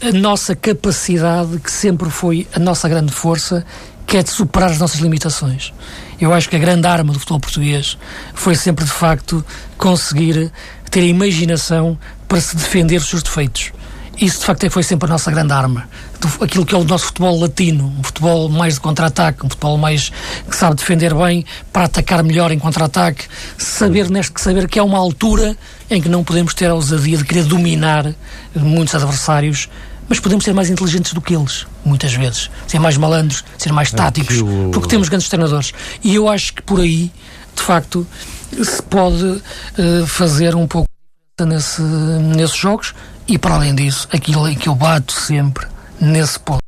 a 0.00 0.12
nossa 0.12 0.56
capacidade, 0.56 1.58
que 1.58 1.70
sempre 1.70 2.10
foi 2.10 2.46
a 2.52 2.58
nossa 2.58 2.88
grande 2.88 3.12
força, 3.12 3.64
que 4.06 4.16
é 4.16 4.22
de 4.22 4.30
superar 4.30 4.70
as 4.70 4.78
nossas 4.78 5.00
limitações. 5.00 5.72
Eu 6.20 6.32
acho 6.32 6.48
que 6.48 6.56
a 6.56 6.58
grande 6.58 6.86
arma 6.86 7.12
do 7.12 7.18
futebol 7.18 7.40
português 7.40 7.96
foi 8.34 8.54
sempre, 8.54 8.84
de 8.84 8.90
facto, 8.90 9.44
conseguir 9.78 10.52
ter 10.90 11.00
a 11.00 11.04
imaginação 11.04 11.98
para 12.28 12.40
se 12.40 12.56
defender 12.56 12.98
dos 12.98 13.08
seus 13.08 13.22
defeitos. 13.22 13.72
Isso, 14.20 14.40
de 14.40 14.46
facto, 14.46 14.70
foi 14.70 14.82
sempre 14.82 15.08
a 15.08 15.12
nossa 15.12 15.30
grande 15.30 15.52
arma. 15.52 15.88
Aquilo 16.40 16.64
que 16.64 16.74
é 16.74 16.78
o 16.78 16.84
nosso 16.84 17.06
futebol 17.06 17.38
latino, 17.40 17.92
um 17.98 18.02
futebol 18.02 18.48
mais 18.48 18.74
de 18.74 18.80
contra-ataque, 18.80 19.44
um 19.44 19.48
futebol 19.48 19.76
mais 19.76 20.10
que 20.48 20.56
sabe 20.56 20.76
defender 20.76 21.14
bem 21.14 21.44
para 21.72 21.84
atacar 21.84 22.22
melhor 22.22 22.52
em 22.52 22.58
contra-ataque, 22.58 23.26
saber, 23.58 24.08
neste, 24.10 24.40
saber 24.40 24.68
que 24.68 24.78
há 24.78 24.84
uma 24.84 24.98
altura 24.98 25.56
em 25.90 26.00
que 26.00 26.08
não 26.08 26.22
podemos 26.22 26.54
ter 26.54 26.66
a 26.66 26.74
ousadia 26.74 27.16
de 27.18 27.24
querer 27.24 27.44
dominar 27.44 28.14
muitos 28.54 28.94
adversários, 28.94 29.68
mas 30.08 30.20
podemos 30.20 30.44
ser 30.44 30.52
mais 30.52 30.70
inteligentes 30.70 31.12
do 31.12 31.20
que 31.20 31.34
eles, 31.34 31.66
muitas 31.84 32.12
vezes. 32.12 32.50
Ser 32.66 32.78
mais 32.78 32.96
malandros, 32.96 33.44
ser 33.58 33.72
mais 33.72 33.90
táticos, 33.90 34.36
Aquilo... 34.36 34.70
porque 34.70 34.88
temos 34.88 35.08
grandes 35.08 35.28
treinadores. 35.28 35.72
E 36.04 36.14
eu 36.14 36.28
acho 36.28 36.54
que 36.54 36.62
por 36.62 36.80
aí, 36.80 37.10
de 37.54 37.62
facto, 37.62 38.06
se 38.62 38.82
pode 38.82 39.24
uh, 39.24 40.06
fazer 40.06 40.54
um 40.54 40.66
pouco 40.66 40.88
nesse, 41.40 41.82
nesses 41.82 42.56
jogos 42.56 42.94
e 43.26 43.38
para 43.38 43.54
além 43.54 43.74
disso, 43.74 44.08
aquilo 44.12 44.48
em 44.48 44.54
que 44.54 44.68
eu 44.68 44.74
bato 44.74 45.12
sempre 45.12 45.71
nesse 46.02 46.38
ponto, 46.40 46.60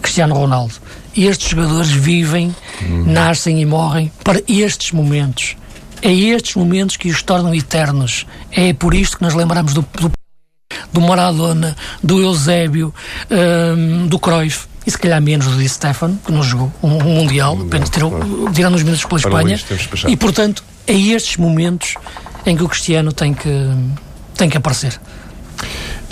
Cristiano 0.00 0.34
Ronaldo. 0.34 0.74
Estes 1.16 1.50
jogadores 1.50 1.90
vivem, 1.90 2.54
hum. 2.82 3.04
nascem 3.06 3.60
e 3.60 3.66
morrem 3.66 4.10
para 4.22 4.40
estes 4.48 4.92
momentos. 4.92 5.56
É 6.00 6.12
estes 6.12 6.54
momentos 6.54 6.96
que 6.96 7.08
os 7.08 7.22
tornam 7.22 7.54
eternos. 7.54 8.26
É 8.52 8.72
por 8.72 8.94
isto 8.94 9.16
que 9.16 9.22
nós 9.22 9.34
lembramos 9.34 9.74
do, 9.74 9.82
do, 9.82 10.12
do 10.92 11.00
Maradona, 11.00 11.76
do 12.02 12.20
Eusébio, 12.20 12.94
um, 13.76 14.06
do 14.06 14.18
Cruyff 14.18 14.66
e 14.86 14.90
se 14.90 14.98
calhar 14.98 15.20
menos 15.20 15.46
do 15.46 15.56
Di 15.56 15.68
Stefano, 15.68 16.18
que 16.24 16.30
não 16.30 16.42
jogou 16.42 16.70
um, 16.82 16.98
um 16.98 17.14
Mundial, 17.14 17.58
apenas 17.60 17.88
tirando 18.54 18.74
os 18.74 18.82
minutos 18.82 19.04
pela 19.04 19.18
Espanha. 19.18 19.58
E 20.06 20.16
portanto, 20.16 20.62
é 20.86 20.92
estes 20.92 21.38
momentos 21.38 21.94
em 22.44 22.54
que 22.54 22.62
o 22.62 22.68
Cristiano 22.68 23.12
tem 23.12 23.32
que, 23.32 23.70
tem 24.36 24.50
que 24.50 24.58
aparecer. 24.58 25.00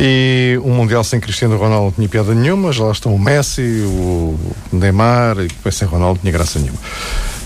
E 0.05 0.59
um 0.65 0.75
Mundial 0.75 1.05
sem 1.05 1.21
Cristiano 1.21 1.57
Ronaldo 1.57 1.85
não 1.85 1.93
tinha 1.93 2.09
piada 2.09 2.35
nenhuma, 2.35 2.73
já 2.73 2.83
lá 2.83 2.91
estão 2.91 3.15
o 3.15 3.19
Messi, 3.21 3.85
o 3.87 4.37
Neymar, 4.73 5.37
e 5.39 5.73
sem 5.73 5.87
Ronaldo 5.87 6.15
não 6.15 6.21
tinha 6.23 6.33
graça 6.33 6.59
nenhuma. 6.59 6.79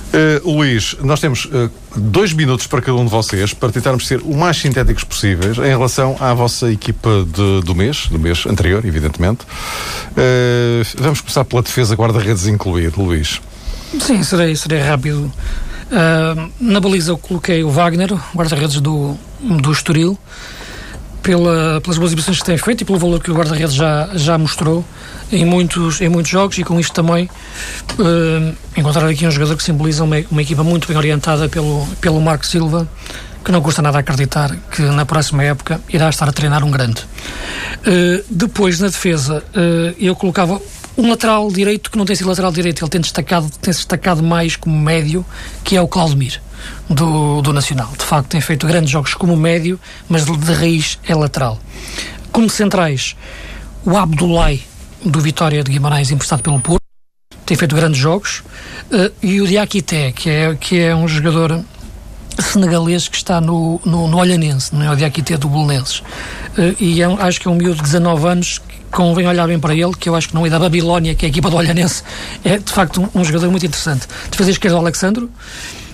Uh, 0.07 0.57
Luís, 0.57 0.97
nós 1.03 1.21
temos 1.21 1.45
uh, 1.45 1.71
dois 1.95 2.33
minutos 2.33 2.67
para 2.67 2.81
cada 2.81 2.97
um 2.97 3.05
de 3.05 3.11
vocês 3.11 3.53
para 3.53 3.71
tentarmos 3.71 4.07
ser 4.07 4.23
o 4.23 4.35
mais 4.35 4.57
sintéticos 4.57 5.05
possíveis 5.05 5.59
em 5.59 5.69
relação 5.69 6.17
à 6.19 6.33
vossa 6.33 6.73
equipa 6.73 7.27
de, 7.31 7.61
do 7.61 7.75
mês, 7.75 8.07
do 8.07 8.19
mês 8.19 8.47
anterior, 8.47 8.87
evidentemente. 8.87 9.45
Uh, 10.13 10.83
vamos 10.97 11.21
começar 11.21 11.45
pela 11.45 11.61
defesa 11.61 11.95
guarda-redes 11.95 12.47
incluído, 12.47 13.03
Luís. 13.03 13.39
Sim, 14.01 14.23
serei, 14.23 14.57
serei 14.57 14.81
rápido. 14.81 15.31
na 16.59 16.81
baliza 16.81 17.11
eu 17.11 17.19
coloquei 17.19 17.63
o 17.63 17.69
Wagner, 17.69 18.15
guarda-redes 18.35 18.81
do, 18.81 19.15
do 19.43 19.71
Estoril 19.71 20.19
pela, 21.27 21.81
pelas 21.81 21.99
boas 21.99 22.11
exibições 22.11 22.39
que 22.39 22.45
tem 22.45 22.57
feito 22.57 22.83
e 22.83 22.85
pelo 22.85 23.01
valor 23.01 23.21
que 23.21 23.33
o 23.33 23.35
guarda-redes 23.35 23.75
já, 23.75 24.09
já 24.15 24.39
mostrou 24.39 24.85
em 25.33 25.45
muitos, 25.45 26.01
em 26.01 26.09
muitos 26.09 26.31
jogos 26.31 26.57
e 26.57 26.63
com 26.63 26.79
isto 26.79 26.95
também 26.95 27.29
uh, 27.99 28.57
encontrar 28.77 29.09
aqui 29.09 29.27
um 29.27 29.31
jogador 29.33 29.57
que 29.57 29.63
simboliza 29.65 30.05
uma, 30.05 30.17
uma 30.31 30.41
equipa 30.41 30.63
muito 30.63 30.87
bem 30.87 30.97
orientada 30.97 31.49
pelo, 31.49 31.85
pelo 32.01 32.21
Marco 32.21 32.47
Silva 32.47 32.89
que 33.45 33.51
não 33.51 33.61
custa 33.61 33.83
nada 33.83 33.99
acreditar 33.99 34.57
que 34.71 34.83
na 34.83 35.05
próxima 35.05 35.43
época 35.43 35.81
irá 35.89 36.09
estar 36.09 36.29
a 36.29 36.33
treinar 36.33 36.65
um 36.65 36.71
grande. 36.71 37.01
Uh, 37.01 38.25
depois, 38.29 38.81
na 38.81 38.89
defesa, 38.89 39.43
uh, 39.55 39.95
eu 40.01 40.17
colocava 40.17 40.61
um 40.97 41.09
lateral 41.11 41.49
direito 41.51 41.91
que 41.91 41.99
não 41.99 42.05
tem 42.05 42.17
sido 42.17 42.29
lateral 42.29 42.51
direito, 42.51 42.83
ele 42.83 42.91
tem 42.91 43.01
destacado, 43.01 43.49
tem 43.61 43.73
destacado 43.73 44.23
mais 44.23 44.57
como 44.57 44.77
médio, 44.77 45.25
que 45.63 45.77
é 45.77 45.81
o 45.81 45.87
Claudemir, 45.87 46.41
do, 46.89 47.43
do 47.43 47.53
Nacional. 47.53 47.91
De 47.97 48.05
facto, 48.05 48.29
tem 48.29 48.41
feito 48.41 48.67
grandes 48.67 48.91
jogos 48.91 49.15
como 49.15 49.37
médio, 49.37 49.79
mas 50.09 50.25
de, 50.25 50.53
raiz 50.53 50.99
é 51.07 51.15
lateral. 51.15 51.59
Como 52.33 52.49
centrais, 52.51 53.17
o 53.85 53.97
Abdoulaye, 53.97 54.63
do 55.05 55.21
Vitória 55.21 55.63
de 55.63 55.71
Guimarães, 55.71 56.11
emprestado 56.11 56.43
pelo 56.43 56.61
Porto, 56.61 56.83
tem 57.45 57.57
feito 57.57 57.77
grandes 57.77 58.01
jogos, 58.01 58.43
uh, 58.91 59.13
e 59.23 59.41
o 59.41 59.47
Diakité, 59.47 60.13
que 60.13 60.29
é, 60.29 60.55
que 60.55 60.81
é 60.81 60.95
um 60.95 61.07
jogador 61.07 61.65
senegalês 62.39 63.09
que 63.09 63.17
está 63.17 63.41
no, 63.41 63.81
no, 63.85 64.09
no 64.09 64.19
Olhanense, 64.19 64.75
não 64.75 64.85
é 64.85 64.91
o 64.91 64.97
Diakité 64.97 65.37
do 65.37 65.49
Bolonenses. 65.49 66.01
Uh, 66.59 66.75
e 66.81 67.01
é, 67.01 67.07
acho 67.07 67.41
que 67.41 67.47
é 67.47 67.51
um 67.51 67.55
miúdo 67.55 67.77
de 67.77 67.83
19 67.83 68.29
anos 68.29 68.61
convém 68.91 69.27
olhar 69.27 69.47
bem 69.47 69.59
para 69.59 69.75
ele, 69.75 69.93
que 69.95 70.09
eu 70.09 70.15
acho 70.15 70.29
que 70.29 70.35
não 70.35 70.47
é 70.47 70.51
da 70.51 70.59
Babilónia, 70.59 71.15
que 71.15 71.27
é 71.27 71.29
a 71.29 71.31
equipa 71.31 71.51
do 71.51 71.57
Olhanense, 71.57 72.03
é 72.45 72.59
de 72.59 72.73
facto 72.73 73.03
um, 73.03 73.21
um 73.21 73.25
jogador 73.25 73.51
muito 73.51 73.67
interessante. 73.67 74.07
Defesa 74.31 74.51
esquerda, 74.51 74.77
o 74.77 74.81
Alexandro, 74.81 75.31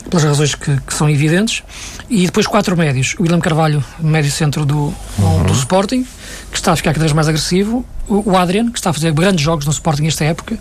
pelas 0.09 0.25
razões 0.25 0.55
que, 0.55 0.81
que, 0.81 0.95
são 0.95 1.09
evidentes, 1.09 1.63
e 2.09 2.27
depois 2.27 2.47
quatro 2.47 2.77
médios. 2.77 3.15
O 3.19 3.23
William 3.23 3.41
Carvalho, 3.41 3.83
médio 3.99 4.31
centro 4.31 4.65
do, 4.65 4.95
uhum. 5.19 5.43
do 5.47 5.53
Sporting, 5.53 6.07
que 6.51 6.57
está 6.57 6.73
a 6.73 6.77
ficar 6.77 6.93
cada 6.93 7.01
vez 7.01 7.13
mais 7.13 7.29
agressivo. 7.29 7.85
O, 8.09 8.33
o 8.33 8.37
Adrian, 8.37 8.71
que 8.71 8.79
está 8.79 8.91
a 8.91 8.93
fazer 8.93 9.13
grandes 9.13 9.43
jogos 9.43 9.65
no 9.65 9.73
Sporting 9.73 10.03
nesta 10.03 10.25
época, 10.25 10.59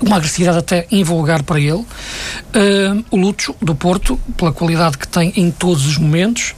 uma 0.00 0.16
agressividade 0.16 0.58
até 0.58 0.86
invulgar 0.90 1.42
para 1.42 1.58
ele. 1.58 1.72
Uh, 1.72 3.04
o 3.10 3.16
Lucho, 3.16 3.54
do 3.60 3.74
Porto, 3.74 4.18
pela 4.36 4.52
qualidade 4.52 4.98
que 4.98 5.08
tem 5.08 5.32
em 5.36 5.50
todos 5.50 5.86
os 5.86 5.98
momentos. 5.98 6.54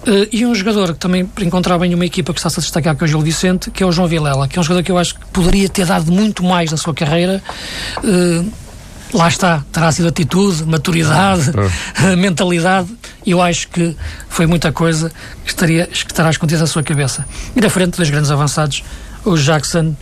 Uh, 0.00 0.26
e 0.32 0.46
um 0.46 0.54
jogador 0.54 0.94
que 0.94 0.98
também 0.98 1.28
encontrava 1.42 1.86
em 1.86 1.94
uma 1.94 2.06
equipa 2.06 2.32
que 2.32 2.38
está-se 2.38 2.58
a 2.58 2.62
destacar, 2.62 2.96
que 2.96 3.04
é 3.04 3.06
o 3.06 3.08
Gil 3.08 3.20
Vicente, 3.20 3.70
que 3.70 3.82
é 3.82 3.86
o 3.86 3.92
João 3.92 4.08
Vilela, 4.08 4.48
que 4.48 4.58
é 4.58 4.60
um 4.60 4.62
jogador 4.62 4.82
que 4.82 4.90
eu 4.90 4.96
acho 4.96 5.14
que 5.14 5.26
poderia 5.26 5.68
ter 5.68 5.84
dado 5.84 6.10
muito 6.10 6.42
mais 6.42 6.70
na 6.70 6.78
sua 6.78 6.94
carreira. 6.94 7.42
Uh, 7.98 8.50
lá 9.12 9.28
está, 9.28 9.64
terá 9.72 9.90
sido 9.92 10.08
atitude, 10.08 10.64
maturidade, 10.64 11.50
é. 12.02 12.14
mentalidade. 12.16 12.88
Eu 13.26 13.40
acho 13.40 13.68
que 13.68 13.96
foi 14.28 14.46
muita 14.46 14.72
coisa 14.72 15.10
que, 15.44 15.50
estaria, 15.50 15.86
que 15.86 15.94
estará 15.94 16.30
escondida 16.30 16.60
na 16.60 16.66
sua 16.66 16.82
cabeça. 16.82 17.26
E 17.54 17.60
da 17.60 17.68
frente 17.68 17.96
dos 17.96 18.08
grandes 18.08 18.30
avançados, 18.30 18.82
o 19.24 19.36
Jackson 19.36 19.94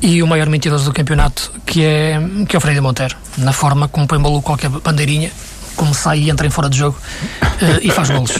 e 0.00 0.22
o 0.22 0.26
maior 0.26 0.48
mentiroso 0.48 0.84
do 0.84 0.92
campeonato, 0.92 1.50
que 1.64 1.82
é, 1.82 2.20
que 2.48 2.54
é 2.54 2.58
o 2.58 2.60
Freire 2.60 2.80
Monteiro. 2.80 3.16
Na 3.38 3.52
forma 3.52 3.88
como 3.88 4.06
põe 4.06 4.18
maluco 4.18 4.42
qualquer 4.42 4.68
bandeirinha, 4.68 5.30
como 5.76 5.94
sai 5.94 6.20
e 6.20 6.30
entra 6.30 6.46
em 6.46 6.50
fora 6.50 6.68
de 6.68 6.78
jogo 6.78 6.96
uh, 7.42 7.78
e 7.82 7.90
faz 7.90 8.10
golos. 8.10 8.32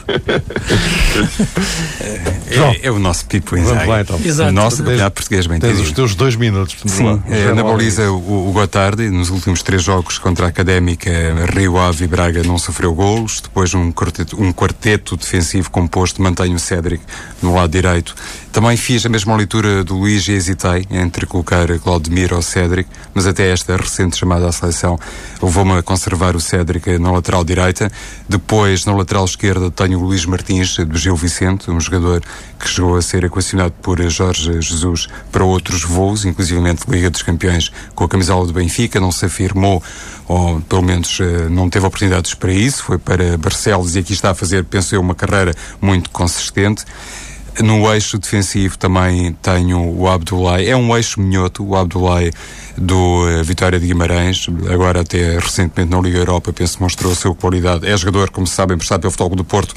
É, 2.51 2.87
é, 2.87 2.91
o 2.91 2.99
nosso 2.99 3.27
Pipo 3.27 3.57
Inzaghi. 3.57 3.89
Lá, 3.89 4.01
então. 4.01 4.21
Exato. 4.25 4.51
O 4.51 4.53
nosso 4.53 4.79
campeonato 4.79 5.15
português 5.15 5.47
bem 5.47 5.59
Tens 5.59 5.81
os 5.81 5.93
teus 5.93 6.15
dois 6.15 6.37
minutos. 6.37 6.77
Sim, 6.87 7.23
é, 7.29 7.53
na 7.53 7.63
baliza 7.63 8.11
o, 8.11 8.49
o 8.49 8.53
Gotardi, 8.53 9.09
nos 9.11 9.31
últimos 9.31 9.63
três 9.63 9.83
jogos 9.83 10.19
contra 10.19 10.47
a 10.47 10.49
Académica, 10.49 11.11
Rio 11.55 11.79
Ave 11.79 12.05
e 12.05 12.07
Braga 12.09 12.43
não 12.43 12.59
sofreu 12.59 12.95
golos. 12.95 13.41
Depois 13.41 13.75
um 13.75 13.91
quarteto, 13.93 14.41
um 14.41 14.53
quarteto 14.53 15.17
defensivo 15.17 15.71
composto 15.71 16.23
mantém 16.23 16.55
o 16.55 16.59
Cédric 16.59 17.03
no 17.43 17.55
lado 17.55 17.71
direito. 17.71 18.15
Também 18.55 18.77
fiz 18.77 19.05
a 19.05 19.09
mesma 19.09 19.35
leitura 19.35 19.83
do 19.83 19.97
Luís 19.97 20.29
e 20.29 20.33
hesitei 20.33 20.87
entre 20.89 21.27
colocar 21.27 21.67
Claudemir 21.81 22.33
ou 22.33 22.41
Cédric, 22.41 22.89
mas 23.13 23.27
até 23.27 23.51
esta 23.51 23.77
recente 23.77 24.17
chamada 24.17 24.49
à 24.49 24.53
seleção 24.53 24.97
levou-me 25.43 25.73
a 25.73 25.83
conservar 25.83 26.37
o 26.37 26.41
Cédric 26.41 26.97
na 26.99 27.11
lateral 27.11 27.43
direita. 27.43 27.91
Depois, 28.29 28.87
na 28.87 28.95
lateral 28.95 29.25
esquerda, 29.25 29.73
tenho 29.73 29.99
o 29.99 30.05
Luís 30.05 30.25
Martins, 30.25 30.77
do 30.77 30.97
Gil 30.97 31.17
Vicente, 31.17 31.69
um 31.69 31.81
jogador 31.81 32.23
que 32.57 32.69
chegou 32.69 32.97
a 32.97 33.03
ser 33.03 33.25
equacionado 33.25 33.75
por 33.83 34.01
Jorge 34.09 34.63
Jesus 34.63 35.09
para 35.33 35.43
outros 35.43 35.83
voos, 35.83 36.25
inclusivamente 36.25 36.89
Liga 36.89 37.11
dos 37.11 37.23
Campeões 37.23 37.73
com 37.93 38.05
a 38.05 38.09
camisola 38.09 38.47
do 38.47 38.53
Benfica, 38.53 39.01
não 39.01 39.11
se 39.11 39.27
afirmou 39.27 39.83
ou 40.29 40.61
pelo 40.61 40.83
menos 40.83 41.19
eh, 41.21 41.49
não 41.51 41.69
teve 41.69 41.85
oportunidades 41.85 42.35
para 42.35 42.53
isso, 42.53 42.85
foi 42.85 42.99
para 42.99 43.37
Barcelos 43.37 43.97
e 43.97 43.99
aqui 43.99 44.13
está 44.13 44.31
a 44.31 44.35
fazer, 44.35 44.63
penso 44.65 44.95
eu, 44.95 45.01
uma 45.01 45.15
carreira 45.15 45.53
muito 45.81 46.09
consistente. 46.11 46.85
No 47.63 47.93
eixo 47.93 48.19
defensivo 48.19 48.77
também 48.77 49.33
tenho 49.41 49.97
o 49.97 50.09
Abdoulaye, 50.09 50.69
é 50.69 50.77
um 50.77 50.97
eixo 50.97 51.21
minhoto, 51.21 51.65
o 51.65 51.77
Abdoulaye 51.77 52.33
do 52.77 52.97
uh, 52.97 53.45
Vitória 53.45 53.79
de 53.79 53.87
Guimarães, 53.87 54.47
agora 54.69 55.03
até 55.03 55.39
recentemente 55.39 55.91
na 55.91 56.01
Liga 56.01 56.19
Europa, 56.19 56.53
penso 56.53 56.77
que 56.77 56.83
mostrou 56.83 57.13
a 57.13 57.15
sua 57.15 57.35
qualidade. 57.35 57.87
É 57.87 57.97
jogador, 57.97 58.31
como 58.31 58.47
se 58.47 58.55
sabe, 58.55 58.75
emprestado 58.75 59.03
pelo 59.03 59.13
Futebol 59.13 59.37
do 59.37 59.45
Porto 59.45 59.75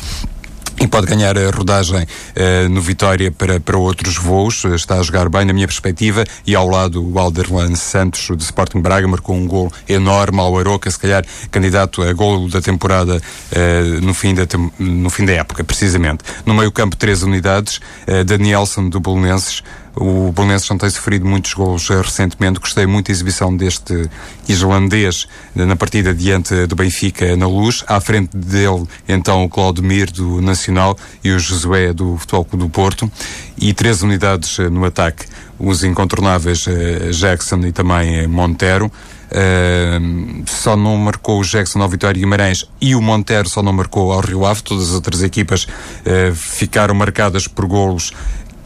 e 0.80 0.88
pode 0.88 1.08
ganhar 1.08 1.38
a 1.38 1.50
rodagem 1.50 2.04
uh, 2.04 2.70
no 2.70 2.82
Vitória 2.82 3.32
para, 3.32 3.60
para 3.60 3.78
outros 3.78 4.18
voos. 4.18 4.64
Está 4.66 5.00
a 5.00 5.04
jogar 5.04 5.28
bem, 5.28 5.46
na 5.46 5.54
minha 5.54 5.68
perspectiva. 5.68 6.24
E 6.46 6.56
ao 6.56 6.68
lado, 6.68 7.04
o 7.04 7.18
Alderlan 7.18 7.76
Santos, 7.76 8.28
do 8.28 8.42
Sporting 8.42 8.82
Braga, 8.82 9.08
marcou 9.08 9.36
um 9.36 9.48
gol 9.48 9.72
enorme 9.88 10.40
ao 10.40 10.58
Aroca, 10.58 10.90
se 10.90 11.00
calhar 11.00 11.26
candidato 11.50 12.04
a 12.04 12.14
gol 12.14 12.48
da 12.48 12.62
temporada 12.62 13.18
uh, 13.18 14.02
no, 14.02 14.14
fim 14.14 14.36
da 14.36 14.46
no 14.78 15.10
fim 15.10 15.26
da 15.26 15.34
época, 15.34 15.64
precisamente. 15.64 16.24
No 16.46 16.54
meio-campo, 16.54 16.96
três 16.96 17.24
unidades. 17.24 17.78
Uh, 18.08 18.24
Danielson, 18.24 18.90
do 18.90 19.00
Bolonenses, 19.00 19.64
o 20.00 20.32
Bolonenses 20.32 20.70
não 20.70 20.78
tem 20.78 20.90
sofrido 20.90 21.26
muitos 21.26 21.54
gols 21.54 21.90
recentemente. 21.90 22.60
Gostei 22.60 22.86
muito 22.86 23.08
da 23.08 23.12
exibição 23.12 23.56
deste 23.56 24.10
islandês 24.48 25.28
na 25.56 25.76
partida 25.76 26.14
diante 26.14 26.66
do 26.68 26.76
Benfica 26.76 27.36
na 27.36 27.48
luz. 27.48 27.84
À 27.88 28.00
frente 28.00 28.36
dele, 28.36 28.86
então, 29.08 29.44
o 29.44 29.50
Claudemir 29.50 30.12
do 30.12 30.42
Nacional 30.42 30.98
e 31.24 31.32
o 31.32 31.40
Josué 31.40 31.94
do 31.94 32.18
Futebol 32.18 32.46
Clube 32.46 32.66
do 32.66 32.70
Porto. 32.70 33.12
E 33.58 33.74
três 33.74 34.02
unidades 34.04 34.60
eh, 34.60 34.70
no 34.70 34.86
ataque. 34.86 35.26
Os 35.60 35.84
incontornáveis 35.84 36.68
uh, 36.68 37.12
Jackson 37.12 37.58
e 37.62 37.72
também 37.72 38.24
uh, 38.24 38.30
Montero. 38.30 38.86
Uh, 38.86 40.44
só 40.46 40.78
não 40.78 40.96
marcou 40.96 41.42
o 41.42 41.44
Jackson 41.44 41.82
ao 41.82 41.90
Vitória 41.90 42.18
Guimarães 42.18 42.64
e 42.80 42.96
o 42.96 43.02
Montero 43.02 43.50
só 43.50 43.62
não 43.64 43.74
marcou 43.74 44.12
ao 44.14 44.20
Rio 44.20 44.46
Ave. 44.46 44.62
Todas 44.62 44.90
as 44.90 44.94
outras 44.94 45.24
equipas 45.24 45.64
uh, 45.64 46.36
ficaram 46.36 46.94
marcadas 46.94 47.48
por 47.48 47.66
golos 47.66 48.14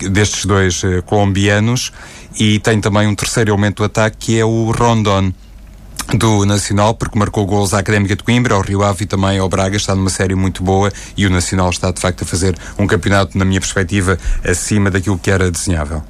destes 0.09 0.45
dois 0.45 0.83
uh, 0.83 1.01
colombianos 1.03 1.91
e 2.39 2.59
tem 2.59 2.79
também 2.79 3.07
um 3.07 3.15
terceiro 3.15 3.51
elemento 3.51 3.77
do 3.77 3.85
ataque 3.85 4.17
que 4.17 4.39
é 4.39 4.45
o 4.45 4.71
Rondon 4.71 5.33
do 6.17 6.45
Nacional, 6.45 6.93
porque 6.93 7.17
marcou 7.17 7.45
gols 7.45 7.73
à 7.73 7.79
Académica 7.79 8.15
de 8.15 8.23
Coimbra, 8.23 8.55
ao 8.55 8.61
Rio 8.61 8.83
Ave 8.83 9.03
e 9.03 9.07
também 9.07 9.39
ao 9.39 9.47
Braga, 9.47 9.77
está 9.77 9.95
numa 9.95 10.09
série 10.09 10.35
muito 10.35 10.63
boa 10.63 10.91
e 11.15 11.25
o 11.25 11.29
Nacional 11.29 11.69
está 11.69 11.91
de 11.91 12.01
facto 12.01 12.23
a 12.23 12.25
fazer 12.25 12.57
um 12.77 12.85
campeonato, 12.85 13.37
na 13.37 13.45
minha 13.45 13.59
perspectiva, 13.59 14.17
acima 14.43 14.91
daquilo 14.91 15.17
que 15.17 15.31
era 15.31 15.49
desenhável. 15.49 16.03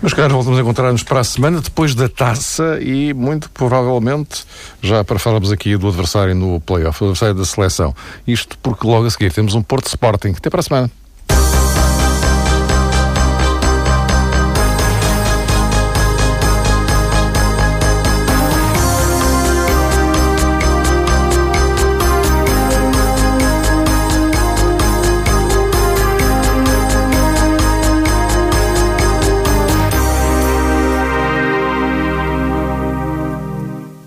Meus 0.00 0.14
caros, 0.14 0.32
voltamos 0.32 0.58
a 0.58 0.62
encontrar-nos 0.62 1.02
para 1.02 1.20
a 1.20 1.24
semana, 1.24 1.60
depois 1.60 1.94
da 1.94 2.08
taça 2.08 2.78
e 2.80 3.12
muito 3.14 3.50
provavelmente 3.50 4.44
já 4.82 5.02
para 5.02 5.18
falarmos 5.18 5.50
aqui 5.50 5.76
do 5.76 5.88
adversário 5.88 6.34
no 6.34 6.60
playoff, 6.60 7.02
o 7.02 7.06
adversário 7.06 7.34
da 7.34 7.44
seleção. 7.44 7.94
Isto 8.26 8.56
porque 8.62 8.86
logo 8.86 9.06
a 9.06 9.10
seguir 9.10 9.32
temos 9.32 9.54
um 9.54 9.62
Porto 9.62 9.86
Sporting. 9.86 10.34
Até 10.36 10.50
para 10.50 10.60
a 10.60 10.62
semana. 10.62 10.90